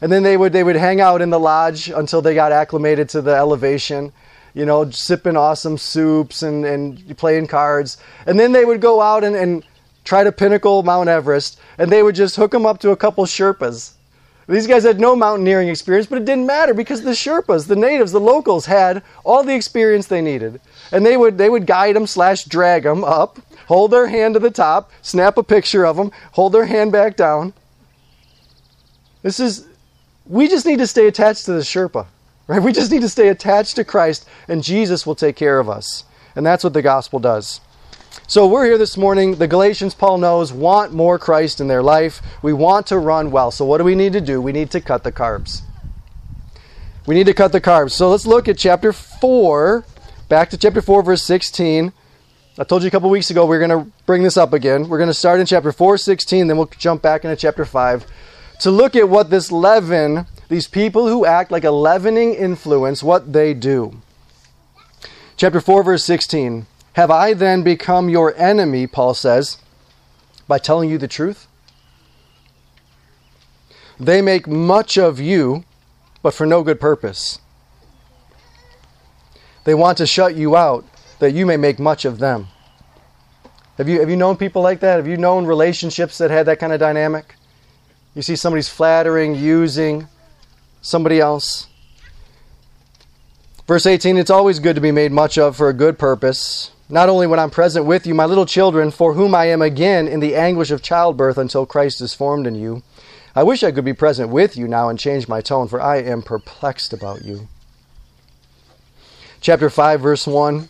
And 0.00 0.12
then 0.12 0.22
they 0.22 0.36
would, 0.36 0.52
they 0.52 0.62
would 0.62 0.76
hang 0.76 1.00
out 1.00 1.22
in 1.22 1.30
the 1.30 1.40
lodge 1.40 1.88
until 1.88 2.22
they 2.22 2.34
got 2.34 2.52
acclimated 2.52 3.08
to 3.10 3.22
the 3.22 3.34
elevation, 3.34 4.12
you 4.54 4.66
know, 4.66 4.88
sipping 4.90 5.36
awesome 5.36 5.78
soups 5.78 6.42
and, 6.42 6.64
and 6.64 7.16
playing 7.16 7.46
cards. 7.46 7.96
And 8.26 8.38
then 8.38 8.52
they 8.52 8.64
would 8.64 8.80
go 8.80 9.00
out 9.00 9.24
and, 9.24 9.34
and 9.34 9.64
try 10.04 10.22
to 10.22 10.32
pinnacle 10.32 10.82
Mount 10.82 11.08
Everest, 11.08 11.58
and 11.78 11.90
they 11.90 12.02
would 12.02 12.14
just 12.14 12.36
hook 12.36 12.52
them 12.52 12.64
up 12.64 12.78
to 12.80 12.90
a 12.90 12.96
couple 12.96 13.24
Sherpas. 13.24 13.92
These 14.48 14.68
guys 14.68 14.84
had 14.84 15.00
no 15.00 15.16
mountaineering 15.16 15.68
experience, 15.68 16.06
but 16.06 16.18
it 16.18 16.24
didn't 16.24 16.46
matter 16.46 16.72
because 16.72 17.02
the 17.02 17.10
Sherpas, 17.10 17.66
the 17.66 17.74
natives, 17.74 18.12
the 18.12 18.20
locals 18.20 18.66
had 18.66 19.02
all 19.24 19.42
the 19.42 19.54
experience 19.54 20.06
they 20.06 20.20
needed. 20.20 20.60
And 20.92 21.04
they 21.04 21.16
would, 21.16 21.38
they 21.38 21.50
would 21.50 21.66
guide 21.66 21.96
them 21.96 22.06
slash 22.06 22.44
drag 22.44 22.84
them 22.84 23.04
up, 23.04 23.38
hold 23.66 23.90
their 23.90 24.06
hand 24.06 24.34
to 24.34 24.40
the 24.40 24.50
top, 24.50 24.90
snap 25.02 25.36
a 25.36 25.42
picture 25.42 25.84
of 25.84 25.96
them, 25.96 26.12
hold 26.32 26.52
their 26.52 26.66
hand 26.66 26.92
back 26.92 27.16
down. 27.16 27.52
This 29.22 29.40
is, 29.40 29.66
we 30.26 30.48
just 30.48 30.66
need 30.66 30.78
to 30.78 30.86
stay 30.86 31.06
attached 31.06 31.46
to 31.46 31.52
the 31.52 31.60
Sherpa, 31.60 32.06
right? 32.46 32.62
We 32.62 32.72
just 32.72 32.90
need 32.90 33.02
to 33.02 33.08
stay 33.08 33.28
attached 33.28 33.76
to 33.76 33.84
Christ, 33.84 34.28
and 34.46 34.62
Jesus 34.62 35.06
will 35.06 35.16
take 35.16 35.36
care 35.36 35.58
of 35.58 35.68
us. 35.68 36.04
And 36.36 36.44
that's 36.44 36.62
what 36.62 36.74
the 36.74 36.82
gospel 36.82 37.18
does. 37.18 37.60
So 38.28 38.46
we're 38.46 38.64
here 38.64 38.78
this 38.78 38.96
morning. 38.96 39.36
The 39.36 39.46
Galatians, 39.46 39.94
Paul 39.94 40.18
knows, 40.18 40.52
want 40.52 40.92
more 40.92 41.18
Christ 41.18 41.60
in 41.60 41.68
their 41.68 41.82
life. 41.82 42.20
We 42.42 42.52
want 42.52 42.88
to 42.88 42.98
run 42.98 43.30
well. 43.30 43.50
So 43.50 43.64
what 43.64 43.78
do 43.78 43.84
we 43.84 43.94
need 43.94 44.12
to 44.14 44.20
do? 44.20 44.40
We 44.40 44.52
need 44.52 44.70
to 44.72 44.80
cut 44.80 45.04
the 45.04 45.12
carbs. 45.12 45.62
We 47.06 47.14
need 47.14 47.26
to 47.26 47.34
cut 47.34 47.52
the 47.52 47.60
carbs. 47.60 47.92
So 47.92 48.10
let's 48.10 48.26
look 48.26 48.48
at 48.48 48.58
chapter 48.58 48.92
4, 48.92 49.84
back 50.28 50.50
to 50.50 50.56
chapter 50.56 50.82
4, 50.82 51.02
verse 51.02 51.22
16. 51.22 51.92
I 52.58 52.64
told 52.64 52.82
you 52.82 52.88
a 52.88 52.90
couple 52.90 53.10
weeks 53.10 53.30
ago 53.30 53.46
we 53.46 53.56
are 53.56 53.66
going 53.66 53.84
to 53.84 53.90
bring 54.06 54.22
this 54.22 54.36
up 54.36 54.52
again. 54.52 54.88
We're 54.88 54.98
going 54.98 55.08
to 55.08 55.14
start 55.14 55.40
in 55.40 55.46
chapter 55.46 55.72
4, 55.72 55.98
16, 55.98 56.46
then 56.46 56.56
we'll 56.56 56.70
jump 56.78 57.02
back 57.02 57.24
into 57.24 57.36
chapter 57.36 57.64
5 57.64 58.06
to 58.60 58.70
look 58.70 58.96
at 58.96 59.08
what 59.08 59.30
this 59.30 59.52
leaven, 59.52 60.26
these 60.48 60.66
people 60.66 61.08
who 61.08 61.26
act 61.26 61.50
like 61.50 61.64
a 61.64 61.70
leavening 61.70 62.34
influence, 62.34 63.02
what 63.02 63.32
they 63.32 63.52
do. 63.52 64.00
Chapter 65.36 65.60
4, 65.60 65.82
verse 65.82 66.04
16. 66.04 66.66
Have 66.94 67.10
I 67.10 67.34
then 67.34 67.62
become 67.62 68.08
your 68.08 68.34
enemy, 68.36 68.86
Paul 68.86 69.12
says, 69.12 69.58
by 70.48 70.58
telling 70.58 70.88
you 70.88 70.96
the 70.96 71.08
truth? 71.08 71.46
They 74.00 74.22
make 74.22 74.48
much 74.48 74.96
of 74.96 75.20
you, 75.20 75.64
but 76.22 76.32
for 76.32 76.46
no 76.46 76.62
good 76.62 76.80
purpose. 76.80 77.38
They 79.66 79.74
want 79.74 79.98
to 79.98 80.06
shut 80.06 80.34
you 80.34 80.56
out 80.56 80.86
that 81.18 81.32
you 81.32 81.44
may 81.44 81.58
make 81.58 81.78
much 81.78 82.06
of 82.06 82.18
them. 82.18 82.48
Have 83.76 83.88
you, 83.90 84.00
have 84.00 84.08
you 84.08 84.16
known 84.16 84.38
people 84.38 84.62
like 84.62 84.80
that? 84.80 84.96
Have 84.96 85.06
you 85.06 85.18
known 85.18 85.44
relationships 85.44 86.16
that 86.16 86.30
had 86.30 86.46
that 86.46 86.58
kind 86.58 86.72
of 86.72 86.80
dynamic? 86.80 87.34
You 88.14 88.22
see 88.22 88.36
somebody's 88.36 88.70
flattering, 88.70 89.34
using 89.34 90.08
somebody 90.80 91.20
else. 91.20 91.66
Verse 93.66 93.84
18 93.84 94.16
It's 94.16 94.30
always 94.30 94.58
good 94.58 94.76
to 94.76 94.80
be 94.80 94.92
made 94.92 95.12
much 95.12 95.36
of 95.36 95.54
for 95.54 95.68
a 95.68 95.74
good 95.74 95.98
purpose 95.98 96.70
not 96.88 97.08
only 97.08 97.26
when 97.26 97.40
I'm 97.40 97.50
present 97.50 97.84
with 97.84 98.06
you, 98.06 98.14
my 98.14 98.26
little 98.26 98.46
children, 98.46 98.90
for 98.90 99.14
whom 99.14 99.34
I 99.34 99.46
am 99.46 99.60
again 99.60 100.06
in 100.06 100.20
the 100.20 100.36
anguish 100.36 100.70
of 100.70 100.82
childbirth 100.82 101.36
until 101.36 101.66
Christ 101.66 102.00
is 102.00 102.14
formed 102.14 102.46
in 102.46 102.54
you. 102.54 102.82
I 103.34 103.42
wish 103.42 103.64
I 103.64 103.72
could 103.72 103.84
be 103.84 103.92
present 103.92 104.30
with 104.30 104.56
you 104.56 104.68
now 104.68 104.88
and 104.88 104.98
change 104.98 105.28
my 105.28 105.40
tone, 105.40 105.68
for 105.68 105.80
I 105.80 105.96
am 105.96 106.22
perplexed 106.22 106.92
about 106.92 107.24
you. 107.24 107.48
Chapter 109.40 109.70
5, 109.70 110.00
verse 110.00 110.26
1. 110.26 110.68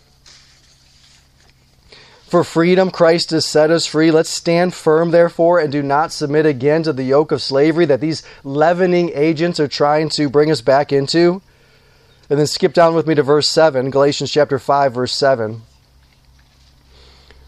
For 2.26 2.42
freedom, 2.42 2.90
Christ 2.90 3.30
has 3.30 3.46
set 3.46 3.70
us 3.70 3.86
free. 3.86 4.10
Let's 4.10 4.28
stand 4.28 4.74
firm, 4.74 5.12
therefore, 5.12 5.60
and 5.60 5.70
do 5.70 5.82
not 5.82 6.12
submit 6.12 6.44
again 6.44 6.82
to 6.82 6.92
the 6.92 7.04
yoke 7.04 7.30
of 7.30 7.40
slavery 7.40 7.86
that 7.86 8.00
these 8.00 8.24
leavening 8.42 9.12
agents 9.14 9.60
are 9.60 9.68
trying 9.68 10.08
to 10.10 10.28
bring 10.28 10.50
us 10.50 10.60
back 10.60 10.92
into. 10.92 11.40
And 12.28 12.38
then 12.38 12.48
skip 12.48 12.74
down 12.74 12.96
with 12.96 13.06
me 13.06 13.14
to 13.14 13.22
verse 13.22 13.48
7, 13.48 13.90
Galatians 13.90 14.32
chapter 14.32 14.58
5, 14.58 14.94
verse 14.94 15.12
7. 15.12 15.62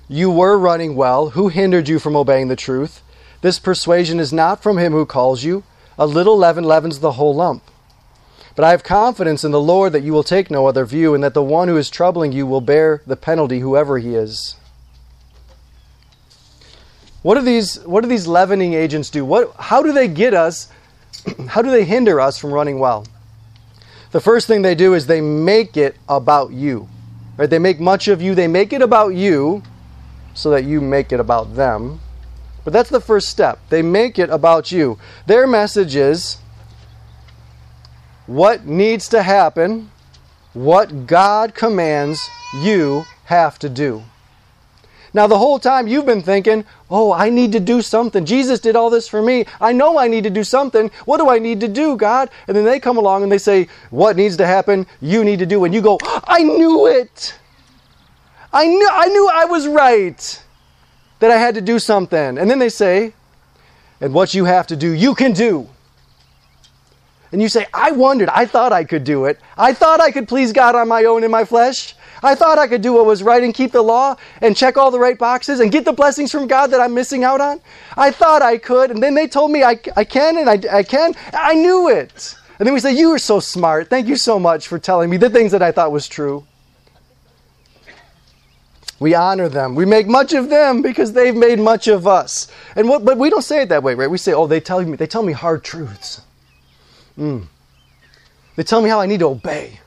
You 0.08 0.30
were 0.30 0.56
running 0.56 0.94
well. 0.94 1.30
Who 1.30 1.48
hindered 1.48 1.88
you 1.88 1.98
from 1.98 2.14
obeying 2.14 2.46
the 2.46 2.56
truth? 2.56 3.02
This 3.40 3.58
persuasion 3.58 4.20
is 4.20 4.32
not 4.32 4.62
from 4.62 4.78
him 4.78 4.92
who 4.92 5.04
calls 5.04 5.42
you. 5.42 5.64
A 5.98 6.06
little 6.06 6.36
leaven 6.36 6.62
leavens 6.62 7.00
the 7.00 7.12
whole 7.12 7.34
lump. 7.34 7.64
But 8.58 8.64
I 8.64 8.70
have 8.72 8.82
confidence 8.82 9.44
in 9.44 9.52
the 9.52 9.60
Lord 9.60 9.92
that 9.92 10.02
you 10.02 10.12
will 10.12 10.24
take 10.24 10.50
no 10.50 10.66
other 10.66 10.84
view, 10.84 11.14
and 11.14 11.22
that 11.22 11.32
the 11.32 11.44
one 11.44 11.68
who 11.68 11.76
is 11.76 11.88
troubling 11.88 12.32
you 12.32 12.44
will 12.44 12.60
bear 12.60 13.02
the 13.06 13.14
penalty, 13.14 13.60
whoever 13.60 14.00
he 14.00 14.16
is. 14.16 14.56
What 17.22 17.36
do 17.36 17.42
these 17.42 17.78
what 17.84 18.00
do 18.00 18.08
these 18.08 18.26
leavening 18.26 18.74
agents 18.74 19.10
do? 19.10 19.24
What 19.24 19.54
how 19.60 19.80
do 19.80 19.92
they 19.92 20.08
get 20.08 20.34
us 20.34 20.72
how 21.50 21.62
do 21.62 21.70
they 21.70 21.84
hinder 21.84 22.20
us 22.20 22.36
from 22.36 22.52
running 22.52 22.80
well? 22.80 23.06
The 24.10 24.20
first 24.20 24.48
thing 24.48 24.62
they 24.62 24.74
do 24.74 24.92
is 24.92 25.06
they 25.06 25.20
make 25.20 25.76
it 25.76 25.94
about 26.08 26.50
you. 26.50 26.88
Right? 27.36 27.48
They 27.48 27.60
make 27.60 27.78
much 27.78 28.08
of 28.08 28.20
you, 28.20 28.34
they 28.34 28.48
make 28.48 28.72
it 28.72 28.82
about 28.82 29.10
you 29.10 29.62
so 30.34 30.50
that 30.50 30.64
you 30.64 30.80
make 30.80 31.12
it 31.12 31.20
about 31.20 31.54
them. 31.54 32.00
But 32.64 32.72
that's 32.72 32.90
the 32.90 33.00
first 33.00 33.28
step. 33.28 33.60
They 33.68 33.82
make 33.82 34.18
it 34.18 34.30
about 34.30 34.72
you. 34.72 34.98
Their 35.26 35.46
message 35.46 35.94
is 35.94 36.38
what 38.28 38.66
needs 38.66 39.08
to 39.08 39.22
happen, 39.22 39.90
what 40.52 41.06
God 41.06 41.54
commands 41.54 42.20
you 42.62 43.04
have 43.24 43.58
to 43.58 43.68
do. 43.68 44.04
Now, 45.14 45.26
the 45.26 45.38
whole 45.38 45.58
time 45.58 45.88
you've 45.88 46.04
been 46.04 46.22
thinking, 46.22 46.66
oh, 46.90 47.10
I 47.10 47.30
need 47.30 47.52
to 47.52 47.60
do 47.60 47.80
something. 47.80 48.26
Jesus 48.26 48.60
did 48.60 48.76
all 48.76 48.90
this 48.90 49.08
for 49.08 49.22
me. 49.22 49.46
I 49.60 49.72
know 49.72 49.98
I 49.98 50.06
need 50.06 50.24
to 50.24 50.30
do 50.30 50.44
something. 50.44 50.90
What 51.06 51.16
do 51.16 51.30
I 51.30 51.38
need 51.38 51.60
to 51.60 51.68
do, 51.68 51.96
God? 51.96 52.28
And 52.46 52.54
then 52.54 52.66
they 52.66 52.78
come 52.78 52.98
along 52.98 53.22
and 53.22 53.32
they 53.32 53.38
say, 53.38 53.68
what 53.88 54.16
needs 54.16 54.36
to 54.36 54.46
happen? 54.46 54.86
You 55.00 55.24
need 55.24 55.38
to 55.38 55.46
do. 55.46 55.64
And 55.64 55.74
you 55.74 55.80
go, 55.80 55.98
I 56.02 56.42
knew 56.42 56.86
it. 56.86 57.34
I 58.52 58.66
knew 58.66 58.88
I 58.90 59.06
knew 59.08 59.30
I 59.32 59.44
was 59.46 59.66
right 59.66 60.42
that 61.20 61.30
I 61.30 61.36
had 61.38 61.54
to 61.54 61.62
do 61.62 61.78
something. 61.78 62.38
And 62.38 62.50
then 62.50 62.58
they 62.58 62.68
say, 62.68 63.14
and 64.00 64.12
what 64.12 64.34
you 64.34 64.44
have 64.44 64.66
to 64.68 64.76
do, 64.76 64.92
you 64.92 65.14
can 65.14 65.32
do. 65.32 65.68
And 67.32 67.42
you 67.42 67.48
say, 67.48 67.66
I 67.74 67.90
wondered, 67.90 68.28
I 68.30 68.46
thought 68.46 68.72
I 68.72 68.84
could 68.84 69.04
do 69.04 69.26
it. 69.26 69.38
I 69.56 69.72
thought 69.74 70.00
I 70.00 70.10
could 70.10 70.28
please 70.28 70.52
God 70.52 70.74
on 70.74 70.88
my 70.88 71.04
own 71.04 71.24
in 71.24 71.30
my 71.30 71.44
flesh. 71.44 71.94
I 72.22 72.34
thought 72.34 72.58
I 72.58 72.66
could 72.66 72.82
do 72.82 72.94
what 72.94 73.06
was 73.06 73.22
right 73.22 73.42
and 73.42 73.54
keep 73.54 73.72
the 73.72 73.82
law 73.82 74.16
and 74.40 74.56
check 74.56 74.76
all 74.76 74.90
the 74.90 74.98
right 74.98 75.18
boxes 75.18 75.60
and 75.60 75.70
get 75.70 75.84
the 75.84 75.92
blessings 75.92 76.32
from 76.32 76.46
God 76.46 76.68
that 76.68 76.80
I'm 76.80 76.94
missing 76.94 77.24
out 77.24 77.40
on. 77.40 77.60
I 77.96 78.10
thought 78.10 78.42
I 78.42 78.58
could. 78.58 78.90
And 78.90 79.02
then 79.02 79.14
they 79.14 79.28
told 79.28 79.50
me 79.50 79.62
I, 79.62 79.78
I 79.96 80.04
can 80.04 80.38
and 80.38 80.48
I, 80.48 80.78
I 80.78 80.82
can. 80.82 81.14
I 81.32 81.54
knew 81.54 81.88
it. 81.88 82.34
And 82.58 82.66
then 82.66 82.74
we 82.74 82.80
say, 82.80 82.92
You 82.92 83.10
were 83.10 83.18
so 83.18 83.40
smart. 83.40 83.88
Thank 83.88 84.08
you 84.08 84.16
so 84.16 84.38
much 84.38 84.66
for 84.66 84.78
telling 84.78 85.10
me 85.10 85.16
the 85.16 85.30
things 85.30 85.52
that 85.52 85.62
I 85.62 85.70
thought 85.70 85.92
was 85.92 86.08
true. 86.08 86.44
We 89.00 89.14
honor 89.14 89.48
them. 89.48 89.76
We 89.76 89.84
make 89.84 90.08
much 90.08 90.32
of 90.32 90.48
them 90.48 90.82
because 90.82 91.12
they've 91.12 91.36
made 91.36 91.60
much 91.60 91.86
of 91.86 92.08
us. 92.08 92.48
And 92.74 92.88
what, 92.88 93.04
but 93.04 93.16
we 93.16 93.30
don't 93.30 93.42
say 93.42 93.62
it 93.62 93.68
that 93.68 93.84
way, 93.84 93.94
right? 93.94 94.10
We 94.10 94.18
say, 94.18 94.32
"Oh, 94.32 94.48
they 94.48 94.58
tell 94.58 94.84
me 94.84 94.96
they 94.96 95.06
tell 95.06 95.22
me 95.22 95.32
hard 95.32 95.62
truths. 95.62 96.22
Mm. 97.18 97.46
They 98.56 98.62
tell 98.62 98.80
me 98.80 98.88
how 98.88 99.00
I 99.00 99.06
need 99.06 99.20
to 99.20 99.26
obey. 99.26 99.80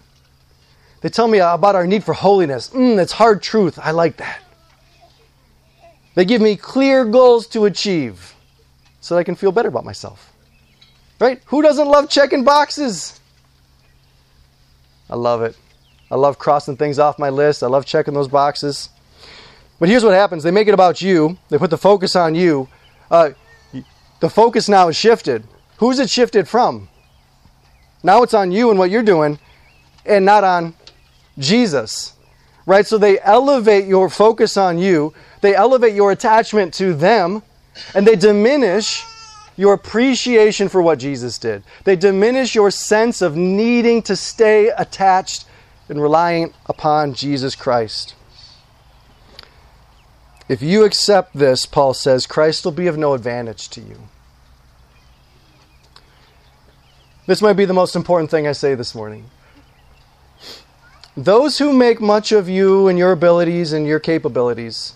They 1.02 1.10
tell 1.10 1.28
me 1.28 1.40
about 1.40 1.76
our 1.76 1.88
need 1.88 2.04
for 2.04 2.14
holiness. 2.14 2.70
Mm, 2.70 2.96
that's 2.96 3.12
hard 3.12 3.42
truth. 3.42 3.80
I 3.82 3.92
like 3.92 4.18
that. 4.18 4.42
They 6.14 6.26
give 6.26 6.42
me 6.42 6.56
clear 6.56 7.06
goals 7.06 7.48
to 7.48 7.66
achieve 7.66 8.36
so 9.00 9.16
that 9.16 9.20
I 9.20 9.24
can 9.24 9.36
feel 9.36 9.52
better 9.52 9.70
about 9.70 9.86
myself. 9.86 10.32
Right? 11.20 11.42
Who 11.46 11.62
doesn't 11.62 11.88
love 11.88 12.10
checking 12.10 12.44
boxes? 12.44 13.20
I 15.10 15.16
love 15.16 15.42
it. 15.42 15.58
I 16.10 16.16
love 16.16 16.38
crossing 16.38 16.78
things 16.78 17.00
off 17.00 17.18
my 17.18 17.30
list. 17.30 17.64
I 17.64 17.68
love 17.68 17.86
checking 17.86 18.14
those 18.14 18.28
boxes. 18.28 18.90
But 19.80 19.90
here's 19.90 20.04
what 20.04 20.14
happens 20.14 20.44
they 20.44 20.52
make 20.52 20.68
it 20.68 20.74
about 20.74 21.02
you, 21.02 21.38
they 21.50 21.58
put 21.58 21.70
the 21.70 21.78
focus 21.78 22.16
on 22.16 22.36
you. 22.36 22.68
Uh, 23.10 23.32
the 24.20 24.30
focus 24.30 24.70
now 24.70 24.88
is 24.88 24.96
shifted. 24.96 25.44
Who's 25.78 25.98
it 25.98 26.10
shifted 26.10 26.48
from? 26.48 26.90
Now 28.04 28.24
it's 28.24 28.34
on 28.34 28.52
you 28.52 28.70
and 28.70 28.80
what 28.80 28.90
you're 28.90 29.04
doing, 29.04 29.40
and 30.06 30.26
not 30.26 30.44
on 30.44 30.74
Jesus. 31.38 32.14
Right? 32.66 32.86
So 32.86 32.98
they 32.98 33.20
elevate 33.20 33.86
your 33.86 34.10
focus 34.10 34.58
on 34.58 34.78
you, 34.78 35.14
they 35.42 35.56
elevate 35.56 35.96
your 35.96 36.12
attachment 36.12 36.74
to 36.76 36.94
them, 36.94 37.44
and 37.96 38.06
they 38.06 38.16
diminish 38.16 39.04
your 39.58 39.74
appreciation 39.74 40.70
for 40.70 40.82
what 40.82 41.00
Jesus 41.00 41.38
did. 41.38 41.64
They 41.84 41.96
diminish 41.96 42.56
your 42.56 42.72
sense 42.72 43.22
of 43.22 43.36
needing 43.36 44.02
to 44.04 44.16
stay 44.16 44.70
attached 44.70 45.46
and 45.90 46.02
relying 46.02 46.54
upon 46.68 47.14
Jesus 47.14 47.56
Christ. 47.56 48.16
If 50.48 50.62
you 50.62 50.84
accept 50.84 51.36
this, 51.38 51.66
Paul 51.66 51.94
says, 51.94 52.26
Christ 52.26 52.66
will 52.66 52.72
be 52.72 52.88
of 52.88 52.98
no 52.98 53.14
advantage 53.14 53.70
to 53.70 53.82
you. 53.82 54.10
This 57.28 57.42
might 57.42 57.54
be 57.54 57.66
the 57.66 57.74
most 57.74 57.96
important 57.96 58.32
thing 58.32 58.48
I 58.48 58.52
say 58.52 58.76
this 58.76 58.96
morning. 58.96 59.26
Those 61.16 61.58
who 61.58 61.74
make 61.74 62.02
much 62.02 62.32
of 62.32 62.50
you 62.50 62.88
and 62.88 62.98
your 62.98 63.12
abilities 63.12 63.74
and 63.74 63.86
your 63.86 64.00
capabilities, 64.00 64.94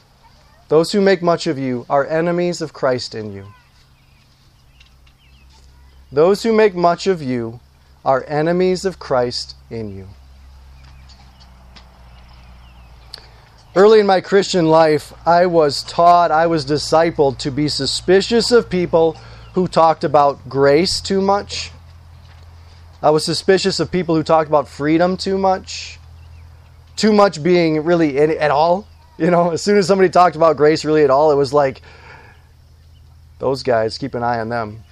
those 0.69 0.91
who 0.91 1.01
make 1.01 1.21
much 1.21 1.45
of 1.45 1.59
you, 1.59 1.85
are 1.89 2.05
enemies 2.05 2.61
of 2.61 2.73
Christ 2.73 3.13
in 3.13 3.31
you. 3.31 3.45
Those 6.11 6.43
who 6.43 6.53
make 6.53 6.73
much 6.73 7.05
of 7.05 7.21
you 7.21 7.59
are 8.03 8.23
enemies 8.27 8.85
of 8.85 8.97
Christ 8.97 9.55
in 9.69 9.95
you. 9.95 10.07
Early 13.75 13.99
in 13.99 14.07
my 14.07 14.21
Christian 14.21 14.67
life, 14.67 15.11
I 15.27 15.47
was 15.47 15.83
taught, 15.83 16.31
I 16.31 16.47
was 16.47 16.65
discipled 16.65 17.37
to 17.39 17.51
be 17.51 17.67
suspicious 17.67 18.51
of 18.51 18.69
people 18.69 19.17
who 19.53 19.67
talked 19.67 20.05
about 20.05 20.47
grace 20.47 21.01
too 21.01 21.19
much. 21.19 21.71
I 23.05 23.11
was 23.11 23.23
suspicious 23.23 23.79
of 23.79 23.91
people 23.91 24.15
who 24.15 24.23
talked 24.23 24.49
about 24.49 24.67
freedom 24.67 25.15
too 25.15 25.37
much. 25.37 25.99
Too 26.95 27.13
much 27.13 27.43
being 27.43 27.83
really 27.83 28.17
in 28.17 28.31
at 28.31 28.49
all. 28.49 28.87
You 29.19 29.29
know, 29.29 29.51
as 29.51 29.61
soon 29.61 29.77
as 29.77 29.85
somebody 29.85 30.09
talked 30.09 30.35
about 30.35 30.57
grace 30.57 30.83
really 30.83 31.03
at 31.03 31.11
all, 31.11 31.31
it 31.31 31.35
was 31.35 31.53
like, 31.53 31.83
those 33.37 33.61
guys, 33.61 33.99
keep 33.99 34.15
an 34.15 34.23
eye 34.23 34.39
on 34.39 34.49
them. 34.49 34.83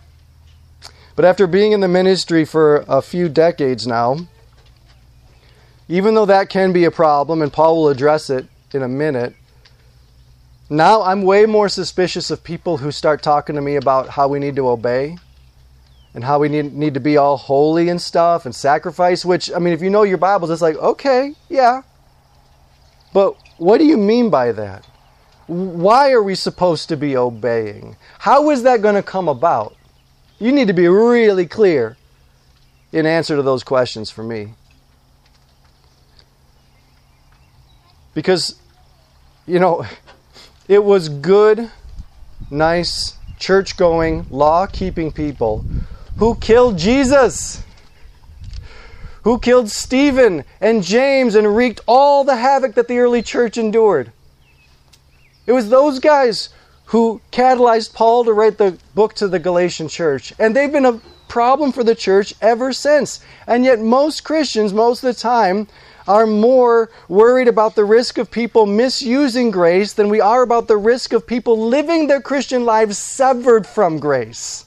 But 1.16 1.26
after 1.26 1.48
being 1.48 1.72
in 1.72 1.80
the 1.80 1.88
ministry 1.88 2.46
for 2.46 2.86
a 2.88 3.02
few 3.02 3.30
decades 3.30 3.88
now, 3.88 4.28
even 5.88 6.14
though 6.14 6.28
that 6.28 6.50
can 6.50 6.72
be 6.72 6.84
a 6.84 6.92
problem, 6.92 7.42
and 7.42 7.52
Paul 7.52 7.78
will 7.78 7.90
address 7.90 8.30
it 8.30 8.46
in 8.76 8.84
a 8.84 8.88
minute, 8.88 9.34
now 10.70 11.02
I'm 11.02 11.24
way 11.24 11.48
more 11.48 11.68
suspicious 11.68 12.30
of 12.30 12.44
people 12.44 12.78
who 12.78 12.92
start 12.92 13.24
talking 13.24 13.56
to 13.56 13.62
me 13.62 13.76
about 13.76 14.10
how 14.10 14.28
we 14.28 14.38
need 14.38 14.56
to 14.58 14.70
obey 14.70 15.18
and 16.14 16.24
how 16.24 16.40
we 16.40 16.50
need, 16.50 16.74
need 16.74 16.94
to 16.94 17.00
be 17.00 17.18
all 17.18 17.38
holy 17.38 17.90
and 17.90 18.02
stuff 18.02 18.46
and 18.46 18.54
sacrifice, 18.54 19.26
which, 19.26 19.52
I 19.52 19.60
mean, 19.60 19.74
if 19.74 19.82
you 19.82 19.90
know 19.90 20.04
your 20.04 20.18
Bibles, 20.18 20.50
it's 20.52 20.62
like, 20.62 20.76
okay, 20.76 21.34
yeah. 21.50 21.82
But 23.14 23.36
what 23.58 23.80
do 23.80 23.86
you 23.86 23.98
mean 23.98 24.30
by 24.30 24.52
that? 24.52 24.86
Why 25.48 26.12
are 26.12 26.22
we 26.22 26.36
supposed 26.36 26.88
to 26.90 26.98
be 26.98 27.18
obeying? 27.18 27.98
How 28.20 28.50
is 28.52 28.64
that 28.64 28.82
going 28.82 28.96
to 28.96 29.04
come 29.04 29.28
about? 29.28 29.76
You 30.40 30.52
need 30.52 30.68
to 30.68 30.74
be 30.74 30.88
really 30.88 31.46
clear 31.46 31.98
in 32.92 33.06
answer 33.06 33.36
to 33.36 33.42
those 33.42 33.64
questions 33.64 34.12
for 34.12 34.24
me. 34.24 34.54
Because, 38.14 38.60
you 39.48 39.60
know, 39.60 39.86
it 40.68 40.84
was 40.84 41.10
good, 41.10 41.72
nice, 42.52 43.18
church 43.40 43.76
going, 43.78 44.28
law 44.30 44.68
keeping 44.68 45.12
people 45.12 45.66
who 46.18 46.36
killed 46.36 46.78
Jesus, 46.78 47.64
who 49.24 49.40
killed 49.40 49.70
Stephen 49.70 50.44
and 50.62 50.84
James 50.84 51.36
and 51.36 51.56
wreaked 51.56 51.82
all 51.88 52.24
the 52.24 52.36
havoc 52.36 52.76
that 52.76 52.88
the 52.88 53.00
early 53.00 53.22
church 53.22 53.58
endured. 53.58 54.12
It 55.46 55.52
was 55.52 55.70
those 55.70 56.00
guys 56.00 56.50
who 56.86 57.22
catalyzed 57.32 57.94
Paul 57.94 58.26
to 58.26 58.34
write 58.34 58.58
the 58.58 58.78
book 58.96 59.14
to 59.16 59.28
the 59.28 59.40
Galatian 59.40 59.88
church. 59.88 60.34
And 60.40 60.56
they've 60.56 60.72
been 60.72 60.86
a 60.86 61.02
problem 61.28 61.72
for 61.72 61.84
the 61.84 61.96
church 61.96 62.34
ever 62.42 62.72
since. 62.72 63.20
And 63.48 63.66
yet, 63.66 63.80
most 63.80 64.24
Christians, 64.24 64.74
most 64.74 65.04
of 65.04 65.14
the 65.14 65.20
time, 65.20 65.68
are 66.08 66.28
more 66.28 66.92
worried 67.08 67.48
about 67.48 67.76
the 67.76 67.86
risk 67.86 68.18
of 68.18 68.30
people 68.30 68.66
misusing 68.66 69.50
grace 69.52 69.94
than 69.94 70.10
we 70.10 70.22
are 70.22 70.44
about 70.44 70.68
the 70.68 70.78
risk 70.78 71.14
of 71.14 71.26
people 71.26 71.68
living 71.68 72.08
their 72.08 72.22
Christian 72.22 72.66
lives 72.66 72.98
severed 72.98 73.66
from 73.66 74.00
grace. 74.00 74.66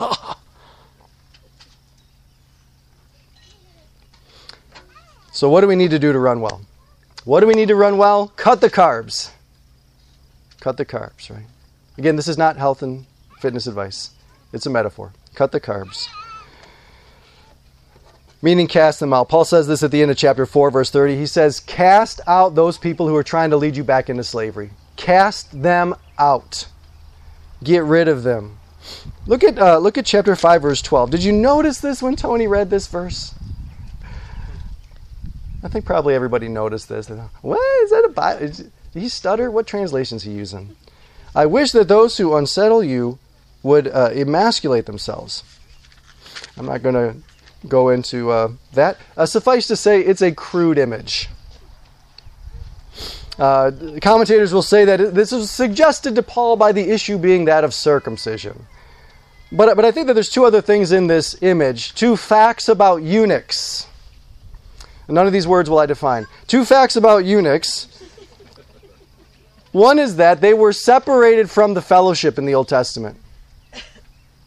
so, 5.36 5.50
what 5.50 5.60
do 5.60 5.66
we 5.66 5.76
need 5.76 5.90
to 5.90 5.98
do 5.98 6.14
to 6.14 6.18
run 6.18 6.40
well? 6.40 6.62
What 7.26 7.40
do 7.40 7.46
we 7.46 7.52
need 7.52 7.68
to 7.68 7.74
run 7.74 7.98
well? 7.98 8.28
Cut 8.36 8.62
the 8.62 8.70
carbs. 8.70 9.32
Cut 10.60 10.78
the 10.78 10.86
carbs, 10.86 11.28
right? 11.28 11.44
Again, 11.98 12.16
this 12.16 12.26
is 12.26 12.38
not 12.38 12.56
health 12.56 12.82
and 12.82 13.04
fitness 13.38 13.66
advice, 13.66 14.12
it's 14.54 14.64
a 14.64 14.70
metaphor. 14.70 15.12
Cut 15.34 15.52
the 15.52 15.60
carbs. 15.60 16.08
Meaning, 18.40 18.66
cast 18.66 18.98
them 18.98 19.12
out. 19.12 19.28
Paul 19.28 19.44
says 19.44 19.66
this 19.66 19.82
at 19.82 19.90
the 19.90 20.00
end 20.00 20.10
of 20.10 20.16
chapter 20.16 20.46
4, 20.46 20.70
verse 20.70 20.88
30. 20.88 21.18
He 21.18 21.26
says, 21.26 21.60
Cast 21.60 22.22
out 22.26 22.54
those 22.54 22.78
people 22.78 23.06
who 23.06 23.14
are 23.16 23.22
trying 23.22 23.50
to 23.50 23.58
lead 23.58 23.76
you 23.76 23.84
back 23.84 24.08
into 24.08 24.24
slavery. 24.24 24.70
Cast 24.96 25.62
them 25.62 25.94
out. 26.18 26.66
Get 27.62 27.84
rid 27.84 28.08
of 28.08 28.22
them. 28.22 28.56
Look 29.26 29.44
at, 29.44 29.58
uh, 29.58 29.76
look 29.76 29.98
at 29.98 30.06
chapter 30.06 30.34
5, 30.34 30.62
verse 30.62 30.80
12. 30.80 31.10
Did 31.10 31.24
you 31.24 31.32
notice 31.32 31.80
this 31.80 32.02
when 32.02 32.16
Tony 32.16 32.46
read 32.46 32.70
this 32.70 32.86
verse? 32.86 33.34
I 35.62 35.68
think 35.68 35.84
probably 35.84 36.14
everybody 36.14 36.48
noticed 36.48 36.88
this. 36.88 37.08
What 37.42 37.82
is 37.82 37.90
that 37.90 38.04
about? 38.04 38.38
Did 38.40 38.70
he 38.92 39.08
stutter? 39.08 39.50
What 39.50 39.66
translation 39.66 40.16
is 40.16 40.22
he 40.22 40.32
using? 40.32 40.76
I 41.34 41.46
wish 41.46 41.72
that 41.72 41.88
those 41.88 42.16
who 42.16 42.36
unsettle 42.36 42.82
you 42.82 43.18
would 43.62 43.88
uh, 43.88 44.10
emasculate 44.12 44.86
themselves. 44.86 45.42
I'm 46.56 46.66
not 46.66 46.82
going 46.82 46.94
to 46.94 47.68
go 47.68 47.88
into 47.90 48.30
uh, 48.30 48.52
that. 48.72 48.96
Uh, 49.16 49.26
suffice 49.26 49.66
to 49.68 49.76
say, 49.76 50.00
it's 50.00 50.22
a 50.22 50.32
crude 50.32 50.78
image. 50.78 51.28
Uh, 53.38 53.70
commentators 54.00 54.54
will 54.54 54.62
say 54.62 54.84
that 54.86 55.14
this 55.14 55.30
was 55.30 55.50
suggested 55.50 56.14
to 56.14 56.22
Paul 56.22 56.56
by 56.56 56.72
the 56.72 56.90
issue 56.90 57.18
being 57.18 57.44
that 57.46 57.64
of 57.64 57.74
circumcision. 57.74 58.64
But, 59.52 59.76
but 59.76 59.84
I 59.84 59.90
think 59.90 60.06
that 60.06 60.14
there's 60.14 60.30
two 60.30 60.44
other 60.44 60.62
things 60.62 60.90
in 60.90 61.06
this 61.06 61.40
image 61.42 61.94
two 61.94 62.16
facts 62.16 62.68
about 62.68 63.02
eunuchs. 63.02 63.86
None 65.08 65.26
of 65.26 65.32
these 65.32 65.46
words 65.46 65.70
will 65.70 65.78
I 65.78 65.86
define. 65.86 66.26
Two 66.46 66.64
facts 66.64 66.96
about 66.96 67.24
eunuchs 67.24 67.88
one 69.76 69.98
is 69.98 70.16
that 70.16 70.40
they 70.40 70.54
were 70.54 70.72
separated 70.72 71.50
from 71.50 71.74
the 71.74 71.82
fellowship 71.82 72.38
in 72.38 72.46
the 72.46 72.54
Old 72.54 72.66
Testament. 72.66 73.18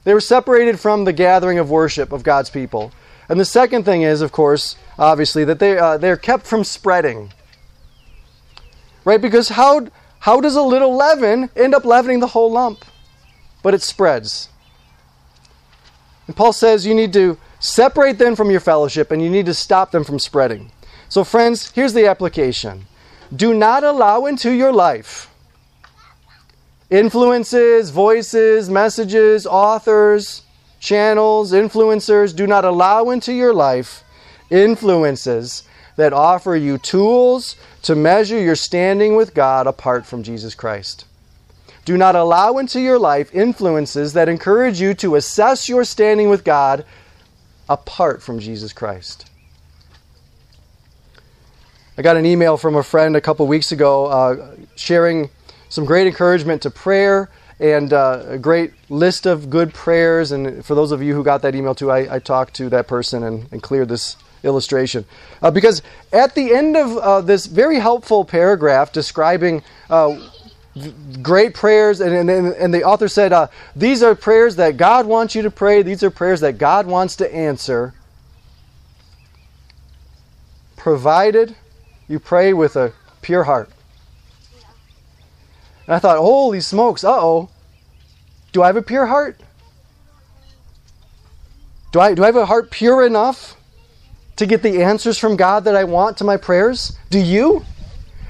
They 0.03 0.15
were 0.15 0.21
separated 0.21 0.79
from 0.79 1.05
the 1.05 1.13
gathering 1.13 1.59
of 1.59 1.69
worship 1.69 2.11
of 2.11 2.23
God's 2.23 2.49
people. 2.49 2.91
And 3.29 3.39
the 3.39 3.45
second 3.45 3.83
thing 3.83 4.01
is, 4.01 4.21
of 4.21 4.31
course, 4.31 4.75
obviously, 4.97 5.43
that 5.45 5.59
they, 5.59 5.77
uh, 5.77 5.97
they're 5.97 6.17
kept 6.17 6.47
from 6.47 6.63
spreading. 6.63 7.31
Right? 9.05 9.21
Because 9.21 9.49
how, 9.49 9.89
how 10.17 10.41
does 10.41 10.55
a 10.55 10.63
little 10.63 10.95
leaven 10.95 11.51
end 11.55 11.75
up 11.75 11.85
leavening 11.85 12.21
the 12.21 12.27
whole 12.33 12.51
lump? 12.51 12.83
But 13.61 13.75
it 13.75 13.83
spreads. 13.83 14.49
And 16.25 16.35
Paul 16.35 16.53
says 16.53 16.87
you 16.87 16.95
need 16.95 17.13
to 17.13 17.37
separate 17.59 18.17
them 18.17 18.35
from 18.35 18.49
your 18.49 18.59
fellowship 18.59 19.11
and 19.11 19.21
you 19.21 19.29
need 19.29 19.45
to 19.45 19.53
stop 19.53 19.91
them 19.91 20.03
from 20.03 20.19
spreading. 20.19 20.71
So, 21.09 21.23
friends, 21.23 21.71
here's 21.71 21.93
the 21.93 22.07
application 22.07 22.85
do 23.35 23.53
not 23.53 23.83
allow 23.83 24.25
into 24.25 24.51
your 24.51 24.71
life 24.71 25.29
influences, 26.89 27.91
voices, 27.91 28.69
messages, 28.69 29.45
authors, 29.45 30.43
channels, 30.79 31.51
influencers. 31.51 32.35
Do 32.35 32.47
not 32.47 32.65
allow 32.65 33.09
into 33.09 33.33
your 33.33 33.53
life 33.53 34.03
influences 34.49 35.63
that 35.95 36.13
offer 36.13 36.55
you 36.55 36.77
tools 36.77 37.55
to 37.83 37.95
measure 37.95 38.39
your 38.39 38.55
standing 38.55 39.15
with 39.15 39.33
God 39.33 39.67
apart 39.67 40.05
from 40.05 40.23
Jesus 40.23 40.55
Christ. 40.55 41.05
Do 41.85 41.97
not 41.97 42.15
allow 42.15 42.57
into 42.57 42.79
your 42.79 42.99
life 42.99 43.33
influences 43.33 44.13
that 44.13 44.29
encourage 44.29 44.79
you 44.79 44.93
to 44.95 45.15
assess 45.15 45.67
your 45.67 45.83
standing 45.83 46.29
with 46.29 46.43
God 46.43 46.85
apart 47.69 48.21
from 48.21 48.39
Jesus 48.39 48.73
Christ. 48.73 49.29
I 51.97 52.01
got 52.01 52.17
an 52.17 52.25
email 52.25 52.57
from 52.57 52.75
a 52.75 52.83
friend 52.83 53.15
a 53.15 53.21
couple 53.21 53.45
weeks 53.45 53.71
ago 53.71 54.07
uh, 54.07 54.55
sharing 54.75 55.29
some 55.69 55.85
great 55.85 56.07
encouragement 56.07 56.63
to 56.63 56.71
prayer 56.71 57.29
and 57.59 57.93
uh, 57.93 58.23
a 58.27 58.37
great 58.37 58.71
list 58.89 59.25
of 59.25 59.49
good 59.49 59.73
prayers. 59.73 60.31
And 60.31 60.65
for 60.65 60.75
those 60.75 60.91
of 60.91 61.03
you 61.03 61.13
who 61.13 61.23
got 61.23 61.41
that 61.43 61.55
email 61.55 61.75
too, 61.75 61.91
I, 61.91 62.15
I 62.15 62.19
talked 62.19 62.55
to 62.55 62.69
that 62.69 62.87
person 62.87 63.23
and, 63.23 63.47
and 63.51 63.61
cleared 63.61 63.89
this 63.89 64.15
illustration. 64.43 65.05
Uh, 65.41 65.51
because 65.51 65.81
at 66.13 66.35
the 66.35 66.53
end 66.53 66.77
of 66.77 66.97
uh, 66.97 67.21
this 67.21 67.45
very 67.45 67.79
helpful 67.79 68.23
paragraph 68.23 68.93
describing 68.93 69.61
uh, 69.89 70.17
great 71.21 71.53
prayers, 71.53 71.99
and, 71.99 72.29
and, 72.29 72.47
and, 72.47 72.73
the 72.73 72.83
author 72.83 73.07
said, 73.07 73.33
uh, 73.33 73.47
These 73.75 74.03
are 74.03 74.15
prayers 74.15 74.55
that 74.57 74.77
God 74.77 75.05
wants 75.05 75.35
you 75.35 75.41
to 75.41 75.51
pray, 75.51 75.81
these 75.81 76.03
are 76.03 76.11
prayers 76.11 76.41
that 76.41 76.57
God 76.57 76.85
wants 76.85 77.15
to 77.17 77.33
answer, 77.33 77.93
provided 80.77 81.55
you 82.07 82.19
pray 82.19 82.53
with 82.53 82.75
a 82.75 82.93
pure 83.21 83.43
heart. 83.43 83.69
And 85.85 85.95
I 85.95 85.99
thought, 85.99 86.17
holy 86.17 86.61
smokes, 86.61 87.03
uh 87.03 87.11
oh. 87.11 87.49
Do 88.51 88.63
I 88.63 88.67
have 88.67 88.77
a 88.77 88.81
pure 88.81 89.05
heart? 89.05 89.39
Do 91.91 91.99
I, 91.99 92.13
do 92.13 92.23
I 92.23 92.27
have 92.27 92.35
a 92.35 92.45
heart 92.45 92.71
pure 92.71 93.05
enough 93.05 93.55
to 94.35 94.45
get 94.45 94.63
the 94.63 94.83
answers 94.83 95.17
from 95.17 95.35
God 95.35 95.65
that 95.65 95.75
I 95.75 95.83
want 95.83 96.17
to 96.17 96.23
my 96.23 96.37
prayers? 96.37 96.97
Do 97.09 97.19
you? 97.19 97.65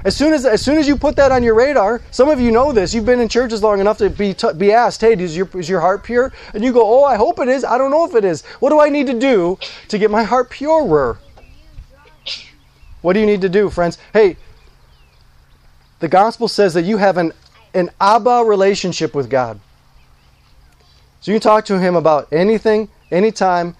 As 0.06 0.16
soon 0.16 0.34
as, 0.34 0.46
as 0.46 0.64
soon 0.64 0.78
as 0.78 0.88
you 0.88 0.96
put 0.96 1.18
that 1.18 1.32
on 1.32 1.44
your 1.44 1.56
radar, 1.56 2.02
some 2.12 2.30
of 2.30 2.40
you 2.40 2.52
know 2.52 2.72
this. 2.72 2.94
You've 2.94 3.06
been 3.06 3.20
in 3.20 3.28
churches 3.28 3.62
long 3.62 3.82
enough 3.82 3.98
to 3.98 4.10
be, 4.10 4.34
t- 4.34 4.54
be 4.54 4.72
asked, 4.72 5.02
hey, 5.02 5.14
is 5.14 5.36
your, 5.36 5.50
is 5.58 5.68
your 5.68 5.82
heart 5.82 6.04
pure? 6.04 6.32
And 6.54 6.64
you 6.64 6.72
go, 6.72 6.82
oh, 6.84 7.04
I 7.04 7.18
hope 7.18 7.40
it 7.40 7.50
is. 7.50 7.66
I 7.66 7.78
don't 7.78 7.92
know 7.92 8.06
if 8.06 8.16
it 8.16 8.24
is. 8.24 8.46
What 8.60 8.70
do 8.70 8.80
I 8.80 8.88
need 8.88 9.08
to 9.08 9.20
do 9.20 9.60
to 9.90 9.98
get 9.98 10.10
my 10.10 10.24
heart 10.24 10.50
purer? 10.50 11.20
What 13.02 13.14
do 13.14 13.20
you 13.20 13.26
need 13.26 13.42
to 13.42 13.50
do, 13.50 13.70
friends? 13.70 13.98
Hey, 14.14 14.38
the 16.00 16.08
gospel 16.08 16.48
says 16.48 16.74
that 16.76 16.84
you 16.84 16.98
have 16.98 17.18
an, 17.18 17.34
an 17.74 17.90
Abba 18.00 18.44
relationship 18.46 19.14
with 19.14 19.30
God. 19.30 19.60
So 21.20 21.32
you 21.32 21.40
can 21.40 21.42
talk 21.42 21.66
to 21.66 21.78
him 21.78 21.98
about 21.98 22.32
anything, 22.32 22.88
anytime, 23.12 23.76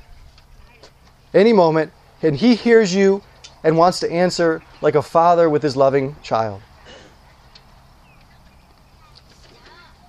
any 1.34 1.54
moment, 1.54 1.94
and 2.22 2.36
he 2.36 2.56
hears 2.56 2.94
you 2.94 3.24
and 3.64 3.78
wants 3.78 4.00
to 4.00 4.12
answer 4.12 4.62
like 4.82 4.96
a 4.96 5.02
father 5.02 5.50
with 5.50 5.64
his 5.64 5.76
loving 5.76 6.16
child. 6.24 6.62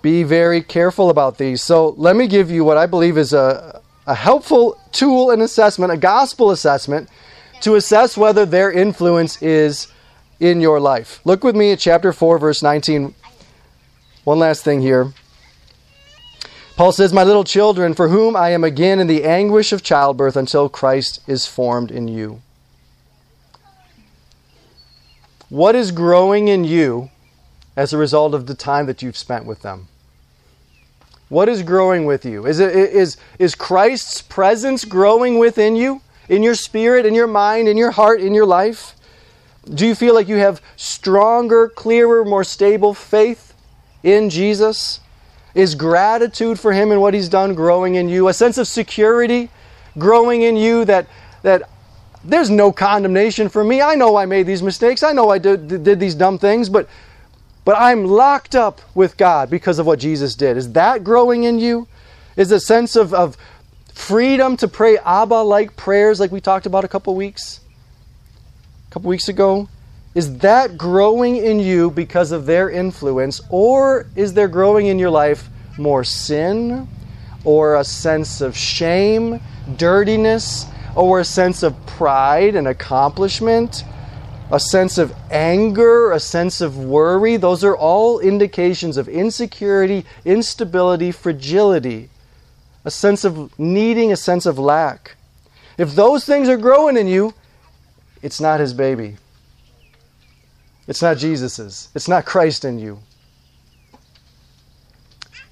Be 0.02 0.22
very 0.22 0.62
careful 0.62 1.10
about 1.10 1.36
these. 1.36 1.62
So, 1.62 1.90
let 1.98 2.16
me 2.16 2.26
give 2.26 2.50
you 2.50 2.64
what 2.64 2.78
I 2.78 2.86
believe 2.86 3.18
is 3.18 3.34
a, 3.34 3.82
a 4.06 4.14
helpful 4.14 4.80
tool 4.92 5.30
and 5.30 5.42
assessment, 5.42 5.92
a 5.92 5.96
gospel 5.96 6.50
assessment, 6.50 7.10
to 7.60 7.74
assess 7.74 8.16
whether 8.16 8.46
their 8.46 8.72
influence 8.72 9.40
is 9.42 9.88
in 10.38 10.60
your 10.62 10.80
life. 10.80 11.20
Look 11.24 11.44
with 11.44 11.54
me 11.54 11.72
at 11.72 11.78
chapter 11.78 12.12
4, 12.12 12.38
verse 12.38 12.62
19. 12.62 13.14
One 14.24 14.38
last 14.38 14.64
thing 14.64 14.80
here. 14.80 15.12
Paul 16.76 16.92
says, 16.92 17.12
My 17.12 17.24
little 17.24 17.44
children, 17.44 17.92
for 17.92 18.08
whom 18.08 18.34
I 18.34 18.50
am 18.50 18.64
again 18.64 19.00
in 19.00 19.06
the 19.06 19.24
anguish 19.24 19.70
of 19.70 19.82
childbirth 19.82 20.34
until 20.34 20.70
Christ 20.70 21.20
is 21.26 21.46
formed 21.46 21.90
in 21.90 22.08
you. 22.08 22.40
What 25.50 25.74
is 25.74 25.90
growing 25.90 26.46
in 26.46 26.62
you 26.62 27.10
as 27.76 27.92
a 27.92 27.98
result 27.98 28.34
of 28.34 28.46
the 28.46 28.54
time 28.54 28.86
that 28.86 29.02
you've 29.02 29.16
spent 29.16 29.44
with 29.44 29.62
them? 29.62 29.88
What 31.28 31.48
is 31.48 31.62
growing 31.62 32.06
with 32.06 32.24
you? 32.24 32.46
Is, 32.46 32.60
it, 32.60 32.74
is, 32.74 33.16
is 33.38 33.54
Christ's 33.56 34.22
presence 34.22 34.84
growing 34.84 35.38
within 35.38 35.76
you, 35.76 36.02
in 36.28 36.44
your 36.44 36.54
spirit, 36.54 37.04
in 37.04 37.14
your 37.14 37.26
mind, 37.26 37.68
in 37.68 37.76
your 37.76 37.90
heart, 37.90 38.20
in 38.20 38.32
your 38.32 38.46
life? 38.46 38.94
Do 39.72 39.86
you 39.86 39.94
feel 39.94 40.14
like 40.14 40.28
you 40.28 40.36
have 40.36 40.62
stronger, 40.76 41.68
clearer, 41.68 42.24
more 42.24 42.44
stable 42.44 42.94
faith 42.94 43.54
in 44.02 44.30
Jesus? 44.30 45.00
Is 45.54 45.74
gratitude 45.74 46.60
for 46.60 46.72
Him 46.72 46.92
and 46.92 47.00
what 47.00 47.12
He's 47.12 47.28
done 47.28 47.54
growing 47.54 47.96
in 47.96 48.08
you? 48.08 48.28
A 48.28 48.34
sense 48.34 48.56
of 48.56 48.68
security 48.68 49.50
growing 49.98 50.42
in 50.42 50.56
you 50.56 50.84
that, 50.84 51.06
that 51.42 51.68
there's 52.24 52.50
no 52.50 52.70
condemnation 52.72 53.48
for 53.48 53.64
me. 53.64 53.80
I 53.80 53.94
know 53.94 54.16
I 54.16 54.26
made 54.26 54.46
these 54.46 54.62
mistakes. 54.62 55.02
I 55.02 55.12
know 55.12 55.30
I 55.30 55.38
did, 55.38 55.82
did 55.84 55.98
these 55.98 56.14
dumb 56.14 56.38
things, 56.38 56.68
but, 56.68 56.88
but 57.64 57.76
I'm 57.78 58.04
locked 58.04 58.54
up 58.54 58.80
with 58.94 59.16
God 59.16 59.48
because 59.48 59.78
of 59.78 59.86
what 59.86 59.98
Jesus 59.98 60.34
did. 60.34 60.56
Is 60.56 60.72
that 60.72 61.02
growing 61.02 61.44
in 61.44 61.58
you? 61.58 61.88
Is 62.36 62.52
a 62.52 62.60
sense 62.60 62.94
of, 62.96 63.14
of 63.14 63.36
freedom 63.94 64.56
to 64.58 64.68
pray 64.68 64.98
Abba 64.98 65.42
like 65.42 65.76
prayers 65.76 66.20
like 66.20 66.30
we 66.30 66.40
talked 66.40 66.66
about 66.66 66.84
a 66.84 66.88
couple 66.88 67.14
weeks? 67.14 67.60
A 68.88 68.92
couple 68.92 69.08
weeks 69.08 69.28
ago? 69.28 69.68
Is 70.14 70.38
that 70.38 70.76
growing 70.76 71.36
in 71.36 71.60
you 71.60 71.90
because 71.90 72.32
of 72.32 72.44
their 72.44 72.68
influence, 72.68 73.40
or 73.48 74.06
is 74.16 74.34
there 74.34 74.48
growing 74.48 74.86
in 74.86 74.98
your 74.98 75.10
life 75.10 75.48
more 75.78 76.02
sin, 76.02 76.88
or 77.44 77.76
a 77.76 77.84
sense 77.84 78.40
of 78.40 78.56
shame, 78.56 79.40
dirtiness, 79.76 80.66
Oh, 80.96 81.06
or 81.06 81.20
a 81.20 81.24
sense 81.24 81.62
of 81.62 81.74
pride 81.86 82.56
and 82.56 82.66
accomplishment, 82.66 83.84
a 84.50 84.58
sense 84.58 84.98
of 84.98 85.14
anger, 85.30 86.10
a 86.10 86.18
sense 86.20 86.60
of 86.60 86.76
worry. 86.76 87.36
Those 87.36 87.62
are 87.62 87.76
all 87.76 88.18
indications 88.18 88.96
of 88.96 89.08
insecurity, 89.08 90.04
instability, 90.24 91.12
fragility, 91.12 92.10
a 92.84 92.90
sense 92.90 93.24
of 93.24 93.56
needing, 93.58 94.10
a 94.10 94.16
sense 94.16 94.46
of 94.46 94.58
lack. 94.58 95.16
If 95.78 95.94
those 95.94 96.24
things 96.24 96.48
are 96.48 96.56
growing 96.56 96.96
in 96.96 97.06
you, 97.06 97.34
it's 98.22 98.40
not 98.40 98.60
his 98.60 98.74
baby. 98.74 99.16
It's 100.88 101.02
not 101.02 101.18
Jesus's. 101.18 101.88
It's 101.94 102.08
not 102.08 102.26
Christ 102.26 102.64
in 102.64 102.80
you. 102.80 102.98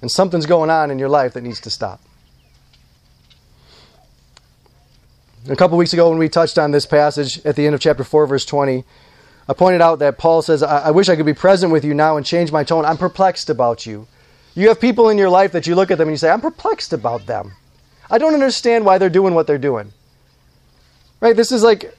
And 0.01 0.11
something's 0.11 0.45
going 0.45 0.69
on 0.69 0.91
in 0.91 0.99
your 0.99 1.09
life 1.09 1.33
that 1.33 1.41
needs 1.41 1.61
to 1.61 1.69
stop. 1.69 2.01
A 5.49 5.55
couple 5.55 5.79
weeks 5.79 5.93
ago, 5.93 6.09
when 6.09 6.19
we 6.19 6.29
touched 6.29 6.59
on 6.59 6.69
this 6.69 6.85
passage 6.85 7.43
at 7.43 7.55
the 7.55 7.65
end 7.65 7.73
of 7.73 7.81
chapter 7.81 8.03
4, 8.03 8.27
verse 8.27 8.45
20, 8.45 8.83
I 9.47 9.53
pointed 9.53 9.81
out 9.81 9.97
that 9.97 10.19
Paul 10.19 10.43
says, 10.43 10.61
I, 10.61 10.89
I 10.89 10.91
wish 10.91 11.09
I 11.09 11.15
could 11.15 11.25
be 11.25 11.33
present 11.33 11.71
with 11.71 11.83
you 11.83 11.95
now 11.95 12.17
and 12.17 12.25
change 12.25 12.51
my 12.51 12.63
tone. 12.63 12.85
I'm 12.85 12.97
perplexed 12.97 13.49
about 13.49 13.83
you. 13.83 14.07
You 14.53 14.67
have 14.67 14.79
people 14.79 15.09
in 15.09 15.17
your 15.17 15.31
life 15.31 15.51
that 15.53 15.65
you 15.65 15.73
look 15.73 15.89
at 15.89 15.97
them 15.97 16.07
and 16.07 16.13
you 16.13 16.19
say, 16.19 16.29
I'm 16.29 16.39
perplexed 16.39 16.93
about 16.93 17.25
them. 17.25 17.53
I 18.11 18.19
don't 18.19 18.35
understand 18.35 18.85
why 18.85 18.99
they're 18.99 19.09
doing 19.09 19.33
what 19.33 19.47
they're 19.47 19.57
doing. 19.57 19.91
Right? 21.19 21.35
This 21.35 21.51
is 21.51 21.63
like 21.63 21.97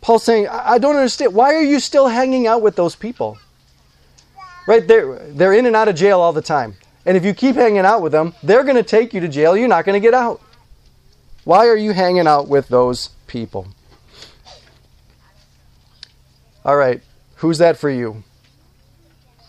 Paul 0.00 0.20
saying, 0.20 0.46
I 0.48 0.78
don't 0.78 0.94
understand. 0.94 1.34
Why 1.34 1.54
are 1.54 1.62
you 1.62 1.80
still 1.80 2.06
hanging 2.06 2.46
out 2.46 2.62
with 2.62 2.76
those 2.76 2.94
people? 2.94 3.36
Right? 4.68 4.86
They're, 4.86 5.18
they're 5.30 5.54
in 5.54 5.66
and 5.66 5.74
out 5.74 5.88
of 5.88 5.96
jail 5.96 6.20
all 6.20 6.32
the 6.32 6.40
time. 6.40 6.76
And 7.04 7.16
if 7.16 7.24
you 7.24 7.34
keep 7.34 7.56
hanging 7.56 7.78
out 7.78 8.00
with 8.00 8.12
them, 8.12 8.32
they're 8.44 8.62
going 8.62 8.76
to 8.76 8.84
take 8.84 9.12
you 9.12 9.18
to 9.20 9.28
jail. 9.28 9.56
You're 9.56 9.66
not 9.66 9.84
going 9.84 10.00
to 10.00 10.06
get 10.06 10.14
out. 10.14 10.40
Why 11.44 11.66
are 11.66 11.76
you 11.76 11.92
hanging 11.92 12.26
out 12.26 12.48
with 12.48 12.68
those 12.68 13.10
people? 13.26 13.68
All 16.64 16.76
right, 16.76 17.02
who's 17.36 17.58
that 17.58 17.76
for 17.76 17.90
you? 17.90 18.24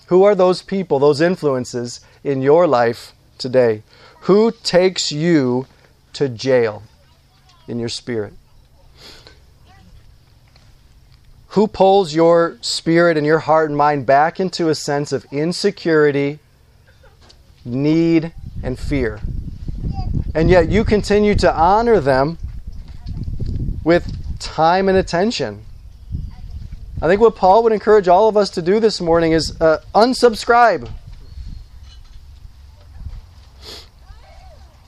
Who 0.08 0.24
are 0.24 0.36
those 0.36 0.62
people, 0.62 1.00
those 1.00 1.22
influences 1.22 2.02
in 2.24 2.42
your 2.42 2.68
life 2.68 3.14
today? 3.38 3.84
Who 4.22 4.52
takes 4.52 5.12
you 5.12 5.68
to 6.14 6.28
jail 6.28 6.84
in 7.68 7.80
your 7.80 7.90
spirit? 7.90 8.34
Who 11.50 11.68
pulls 11.68 12.14
your 12.14 12.58
spirit 12.60 13.16
and 13.16 13.26
your 13.26 13.40
heart 13.40 13.70
and 13.70 13.78
mind 13.78 14.06
back 14.06 14.42
into 14.42 14.68
a 14.68 14.76
sense 14.76 15.14
of 15.14 15.26
insecurity, 15.32 16.40
need, 17.64 18.34
and 18.62 18.78
fear? 18.78 19.22
And 20.36 20.50
yet 20.50 20.70
you 20.70 20.84
continue 20.84 21.34
to 21.34 21.52
honor 21.56 22.02
them 22.02 22.38
with 23.86 24.12
time 24.38 24.90
and 24.90 24.98
attention. 24.98 25.64
I 27.02 27.08
think 27.08 27.22
what 27.22 27.38
Paul 27.38 27.64
would 27.64 27.72
encourage 27.72 28.10
all 28.10 28.28
of 28.28 28.36
us 28.36 28.50
to 28.52 28.62
do 28.62 28.82
this 28.82 29.00
morning 29.00 29.32
is 29.32 29.60
uh, 29.62 29.82
unsubscribe. 29.96 30.92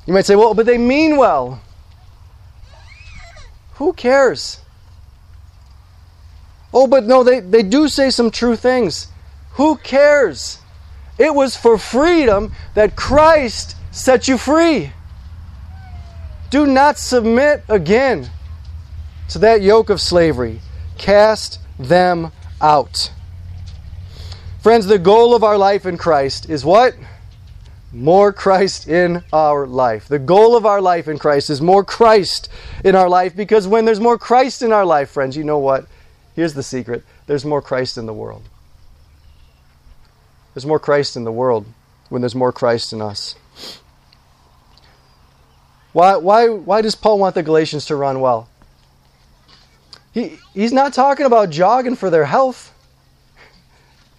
You 0.06 0.14
might 0.14 0.26
say, 0.26 0.36
well, 0.36 0.54
but 0.54 0.66
they 0.66 0.78
mean 0.78 1.16
well. 1.16 1.62
Who 3.76 3.94
cares? 3.94 4.60
Oh, 6.74 6.88
but 6.88 7.06
no, 7.06 7.24
they, 7.24 7.40
they 7.40 7.64
do 7.64 7.88
say 7.88 8.10
some 8.10 8.32
true 8.32 8.58
things. 8.58 9.08
Who 9.52 9.78
cares? 9.78 10.60
It 11.18 11.34
was 11.34 11.56
for 11.56 11.78
freedom 11.78 12.52
that 12.74 12.98
Christ 12.98 13.76
set 13.92 14.28
you 14.28 14.38
free. 14.38 14.92
Do 16.50 16.66
not 16.66 16.98
submit 16.98 17.64
again 17.68 18.30
to 19.30 19.40
that 19.40 19.62
yoke 19.62 19.90
of 19.90 20.00
slavery. 20.00 20.62
Cast 20.98 21.60
them 21.78 22.32
out. 22.62 23.12
Friends, 24.62 24.86
the 24.86 25.00
goal 25.00 25.36
of 25.36 25.44
our 25.44 25.58
life 25.58 25.86
in 25.86 25.98
Christ 25.98 26.50
is 26.50 26.66
what? 26.66 26.96
More 27.92 28.34
Christ 28.34 28.88
in 28.88 29.24
our 29.32 29.66
life. 29.66 30.08
The 30.08 30.20
goal 30.20 30.56
of 30.56 30.66
our 30.66 30.82
life 30.82 31.08
in 31.08 31.18
Christ 31.18 31.50
is 31.50 31.62
more 31.62 31.84
Christ 31.84 32.50
in 32.84 32.96
our 32.96 33.10
life 33.10 33.36
because 33.36 33.68
when 33.68 33.86
there's 33.86 34.00
more 34.00 34.18
Christ 34.18 34.62
in 34.62 34.72
our 34.72 34.86
life, 34.86 35.10
friends, 35.10 35.38
you 35.38 35.44
know 35.44 35.60
what? 35.60 35.88
Here's 36.36 36.54
the 36.54 36.64
secret 36.64 37.04
there's 37.28 37.46
more 37.46 37.62
Christ 37.62 37.98
in 37.98 38.06
the 38.06 38.14
world. 38.14 38.44
There's 40.54 40.66
more 40.66 40.80
Christ 40.80 41.16
in 41.16 41.24
the 41.24 41.32
world 41.32 41.66
when 42.10 42.22
there's 42.22 42.36
more 42.36 42.52
Christ 42.52 42.94
in 42.94 43.02
us. 43.02 43.36
Why, 45.94 46.18
why, 46.18 46.50
why 46.50 46.82
does 46.82 46.96
Paul 46.96 47.20
want 47.20 47.36
the 47.36 47.44
Galatians 47.44 47.86
to 47.86 47.96
run 47.96 48.20
well? 48.20 48.50
He, 50.14 50.38
he's 50.54 50.74
not 50.74 50.94
talking 50.94 51.26
about 51.26 51.50
jogging 51.50 51.96
for 51.96 52.10
their 52.10 52.26
health. 52.26 52.74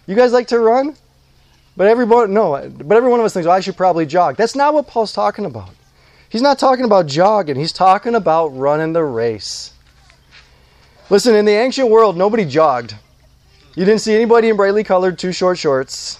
You 0.06 0.14
guys 0.14 0.32
like 0.32 0.48
to 0.48 0.58
run? 0.58 0.96
But 1.76 1.86
everyone, 1.86 2.32
no, 2.32 2.68
but 2.68 2.96
every 2.96 3.10
one 3.10 3.20
of 3.20 3.26
us 3.26 3.34
thinks, 3.34 3.46
well, 3.46 3.56
I 3.56 3.60
should 3.60 3.76
probably 3.76 4.06
jog. 4.06 4.36
That's 4.36 4.56
not 4.56 4.74
what 4.74 4.86
Paul's 4.86 5.12
talking 5.12 5.44
about. 5.44 5.70
He's 6.28 6.42
not 6.42 6.58
talking 6.58 6.84
about 6.84 7.06
jogging. 7.06 7.56
He's 7.56 7.72
talking 7.72 8.14
about 8.14 8.48
running 8.48 8.92
the 8.92 9.04
race. 9.04 9.72
Listen, 11.10 11.34
in 11.34 11.44
the 11.44 11.52
ancient 11.52 11.88
world, 11.88 12.16
nobody 12.16 12.44
jogged. 12.44 12.94
You 13.74 13.84
didn't 13.84 14.00
see 14.00 14.14
anybody 14.14 14.48
in 14.48 14.56
brightly 14.56 14.82
colored 14.84 15.18
too 15.18 15.32
short 15.32 15.56
shorts 15.56 16.18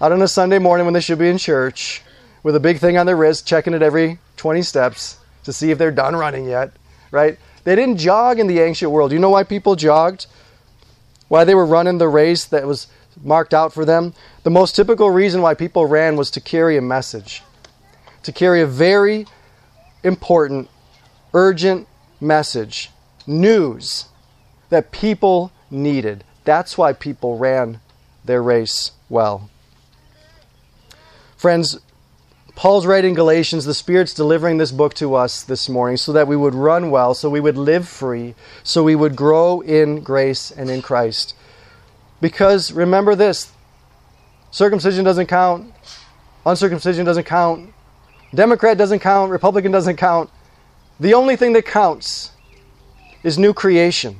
out 0.00 0.12
on 0.12 0.22
a 0.22 0.28
Sunday 0.28 0.58
morning 0.58 0.86
when 0.86 0.94
they 0.94 1.00
should 1.00 1.18
be 1.18 1.28
in 1.28 1.38
church 1.38 2.02
with 2.46 2.54
a 2.54 2.60
big 2.60 2.78
thing 2.78 2.96
on 2.96 3.06
their 3.06 3.16
wrist, 3.16 3.44
checking 3.44 3.74
it 3.74 3.82
every 3.82 4.20
20 4.36 4.62
steps 4.62 5.18
to 5.42 5.52
see 5.52 5.72
if 5.72 5.78
they're 5.78 5.90
done 5.90 6.14
running 6.14 6.44
yet, 6.44 6.70
right? 7.10 7.40
They 7.64 7.74
didn't 7.74 7.96
jog 7.96 8.38
in 8.38 8.46
the 8.46 8.60
ancient 8.60 8.92
world. 8.92 9.10
You 9.10 9.18
know 9.18 9.30
why 9.30 9.42
people 9.42 9.74
jogged? 9.74 10.26
Why 11.26 11.42
they 11.42 11.56
were 11.56 11.66
running 11.66 11.98
the 11.98 12.06
race 12.06 12.44
that 12.44 12.64
was 12.64 12.86
marked 13.20 13.52
out 13.52 13.72
for 13.72 13.84
them? 13.84 14.14
The 14.44 14.50
most 14.50 14.76
typical 14.76 15.10
reason 15.10 15.42
why 15.42 15.54
people 15.54 15.86
ran 15.86 16.14
was 16.14 16.30
to 16.30 16.40
carry 16.40 16.76
a 16.76 16.80
message, 16.80 17.42
to 18.22 18.30
carry 18.30 18.60
a 18.60 18.66
very 18.66 19.26
important, 20.04 20.70
urgent 21.34 21.88
message, 22.20 22.92
news 23.26 24.04
that 24.68 24.92
people 24.92 25.50
needed. 25.68 26.22
That's 26.44 26.78
why 26.78 26.92
people 26.92 27.38
ran 27.38 27.80
their 28.24 28.40
race 28.40 28.92
well. 29.08 29.50
Friends, 31.36 31.80
Paul's 32.56 32.86
writing 32.86 33.12
Galatians, 33.12 33.66
the 33.66 33.74
Spirit's 33.74 34.14
delivering 34.14 34.56
this 34.56 34.72
book 34.72 34.94
to 34.94 35.14
us 35.14 35.42
this 35.42 35.68
morning 35.68 35.98
so 35.98 36.14
that 36.14 36.26
we 36.26 36.36
would 36.36 36.54
run 36.54 36.90
well, 36.90 37.12
so 37.12 37.28
we 37.28 37.38
would 37.38 37.58
live 37.58 37.86
free, 37.86 38.34
so 38.64 38.82
we 38.82 38.96
would 38.96 39.14
grow 39.14 39.60
in 39.60 40.00
grace 40.00 40.50
and 40.50 40.70
in 40.70 40.80
Christ. 40.80 41.34
Because 42.18 42.72
remember 42.72 43.14
this 43.14 43.52
circumcision 44.50 45.04
doesn't 45.04 45.26
count, 45.26 45.70
uncircumcision 46.46 47.04
doesn't 47.04 47.24
count, 47.24 47.74
Democrat 48.34 48.78
doesn't 48.78 49.00
count, 49.00 49.30
Republican 49.30 49.70
doesn't 49.70 49.96
count. 49.96 50.30
The 50.98 51.12
only 51.12 51.36
thing 51.36 51.52
that 51.52 51.66
counts 51.66 52.30
is 53.22 53.38
new 53.38 53.52
creation. 53.52 54.16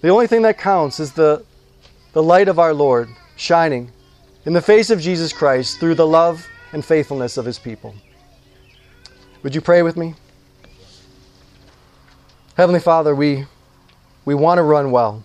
The 0.00 0.08
only 0.08 0.26
thing 0.26 0.42
that 0.42 0.58
counts 0.58 0.98
is 0.98 1.12
the, 1.12 1.44
the 2.14 2.22
light 2.22 2.48
of 2.48 2.58
our 2.58 2.74
Lord 2.74 3.10
shining 3.36 3.92
in 4.48 4.54
the 4.54 4.62
face 4.62 4.88
of 4.88 4.98
Jesus 4.98 5.30
Christ 5.30 5.78
through 5.78 5.94
the 5.94 6.06
love 6.06 6.48
and 6.72 6.82
faithfulness 6.82 7.36
of 7.36 7.44
his 7.44 7.58
people. 7.58 7.94
Would 9.42 9.54
you 9.54 9.60
pray 9.60 9.82
with 9.82 9.94
me? 9.94 10.14
Heavenly 12.56 12.80
Father, 12.80 13.14
we, 13.14 13.44
we 14.24 14.34
want 14.34 14.56
to 14.56 14.62
run 14.62 14.90
well. 14.90 15.22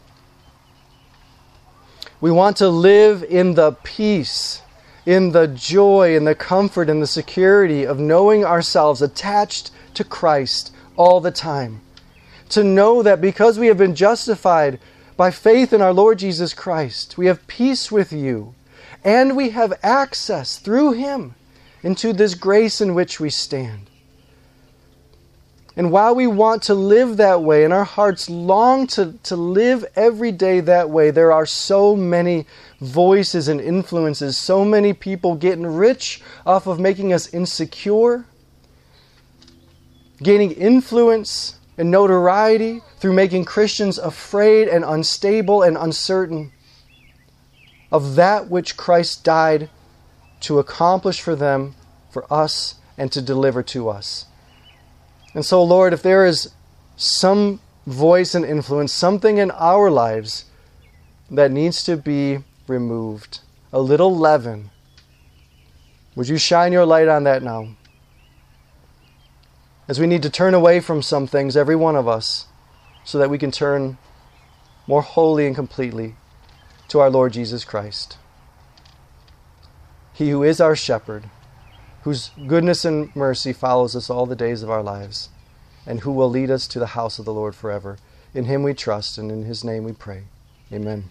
We 2.19 2.31
want 2.31 2.57
to 2.57 2.67
live 2.67 3.23
in 3.23 3.53
the 3.53 3.71
peace, 3.85 4.61
in 5.05 5.31
the 5.31 5.47
joy, 5.47 6.17
in 6.17 6.25
the 6.25 6.35
comfort, 6.35 6.89
and 6.89 7.01
the 7.01 7.07
security 7.07 7.87
of 7.87 7.99
knowing 7.99 8.43
ourselves 8.43 9.01
attached 9.01 9.71
to 9.93 10.03
Christ 10.03 10.75
all 10.97 11.21
the 11.21 11.31
time. 11.31 11.79
To 12.49 12.61
know 12.61 13.01
that 13.01 13.21
because 13.21 13.57
we 13.57 13.67
have 13.67 13.77
been 13.77 13.95
justified 13.95 14.79
by 15.15 15.31
faith 15.31 15.71
in 15.71 15.81
our 15.81 15.93
Lord 15.93 16.19
Jesus 16.19 16.53
Christ, 16.53 17.17
we 17.17 17.27
have 17.27 17.47
peace 17.47 17.89
with 17.89 18.11
you 18.11 18.53
and 19.03 19.35
we 19.35 19.49
have 19.49 19.73
access 19.83 20.57
through 20.57 20.93
Him 20.93 21.35
into 21.81 22.13
this 22.13 22.35
grace 22.35 22.81
in 22.81 22.93
which 22.93 23.19
we 23.19 23.29
stand. 23.29 23.89
And 25.75 25.91
while 25.91 26.13
we 26.13 26.27
want 26.27 26.61
to 26.63 26.75
live 26.75 27.17
that 27.17 27.41
way, 27.41 27.63
and 27.63 27.73
our 27.73 27.83
hearts 27.83 28.29
long 28.29 28.85
to, 28.87 29.13
to 29.23 29.35
live 29.35 29.83
every 29.95 30.31
day 30.31 30.59
that 30.59 30.89
way, 30.89 31.09
there 31.09 31.31
are 31.31 31.47
so 31.47 31.95
many 31.95 32.45
voices 32.79 33.47
and 33.47 33.59
influences, 33.59 34.37
so 34.37 34.63
many 34.63 34.93
people 34.93 35.35
getting 35.35 35.65
rich 35.65 36.21
off 36.45 36.67
of 36.67 36.79
making 36.79 37.11
us 37.11 37.33
insecure, 37.33 38.25
gaining 40.21 40.51
influence 40.51 41.57
and 41.75 41.89
notoriety 41.89 42.81
through 42.99 43.13
making 43.13 43.43
Christians 43.43 43.97
afraid 43.97 44.67
and 44.67 44.85
unstable 44.85 45.63
and 45.63 45.75
uncertain 45.75 46.51
of 47.93 48.15
that 48.15 48.49
which 48.49 48.75
Christ 48.75 49.23
died 49.23 49.69
to 50.41 50.57
accomplish 50.57 51.21
for 51.21 51.35
them, 51.35 51.75
for 52.09 52.25
us, 52.33 52.75
and 52.97 53.11
to 53.11 53.21
deliver 53.21 53.61
to 53.61 53.87
us. 53.87 54.25
And 55.35 55.45
so, 55.45 55.63
Lord, 55.63 55.93
if 55.93 56.01
there 56.01 56.25
is 56.25 56.49
some 56.97 57.61
voice 57.85 58.33
and 58.33 58.43
influence, 58.43 58.91
something 58.91 59.37
in 59.37 59.51
our 59.51 59.91
lives 59.91 60.45
that 61.29 61.51
needs 61.51 61.83
to 61.83 61.95
be 61.95 62.39
removed, 62.67 63.41
a 63.71 63.79
little 63.79 64.15
leaven, 64.15 64.71
would 66.15 66.27
you 66.27 66.37
shine 66.37 66.71
your 66.71 66.87
light 66.87 67.07
on 67.07 67.23
that 67.25 67.43
now? 67.43 67.75
As 69.87 69.99
we 69.99 70.07
need 70.07 70.23
to 70.23 70.29
turn 70.31 70.55
away 70.55 70.79
from 70.79 71.03
some 71.03 71.27
things, 71.27 71.55
every 71.55 71.75
one 71.75 71.95
of 71.95 72.07
us, 72.07 72.47
so 73.03 73.19
that 73.19 73.29
we 73.29 73.37
can 73.37 73.51
turn 73.51 73.99
more 74.87 75.01
wholly 75.03 75.45
and 75.45 75.55
completely 75.55 76.15
to 76.93 76.99
our 76.99 77.09
Lord 77.09 77.33
Jesus 77.33 77.65
Christ. 77.65 78.19
He 80.13 80.29
who 80.29 80.43
is 80.43 80.61
our 80.61 80.75
shepherd, 80.75 81.23
whose 82.03 82.29
goodness 82.45 82.85
and 82.85 83.09
mercy 83.15 83.51
follows 83.51 83.95
us 83.95 84.11
all 84.11 84.27
the 84.27 84.35
days 84.35 84.61
of 84.61 84.69
our 84.69 84.83
lives, 84.83 85.29
and 85.87 86.01
who 86.01 86.11
will 86.11 86.29
lead 86.29 86.51
us 86.51 86.67
to 86.67 86.77
the 86.77 86.93
house 86.93 87.17
of 87.17 87.25
the 87.25 87.33
Lord 87.33 87.55
forever. 87.55 87.97
In 88.35 88.45
him 88.45 88.61
we 88.61 88.75
trust, 88.75 89.17
and 89.17 89.31
in 89.31 89.45
his 89.45 89.63
name 89.63 89.85
we 89.85 89.93
pray. 89.93 90.25
Amen. 90.71 91.05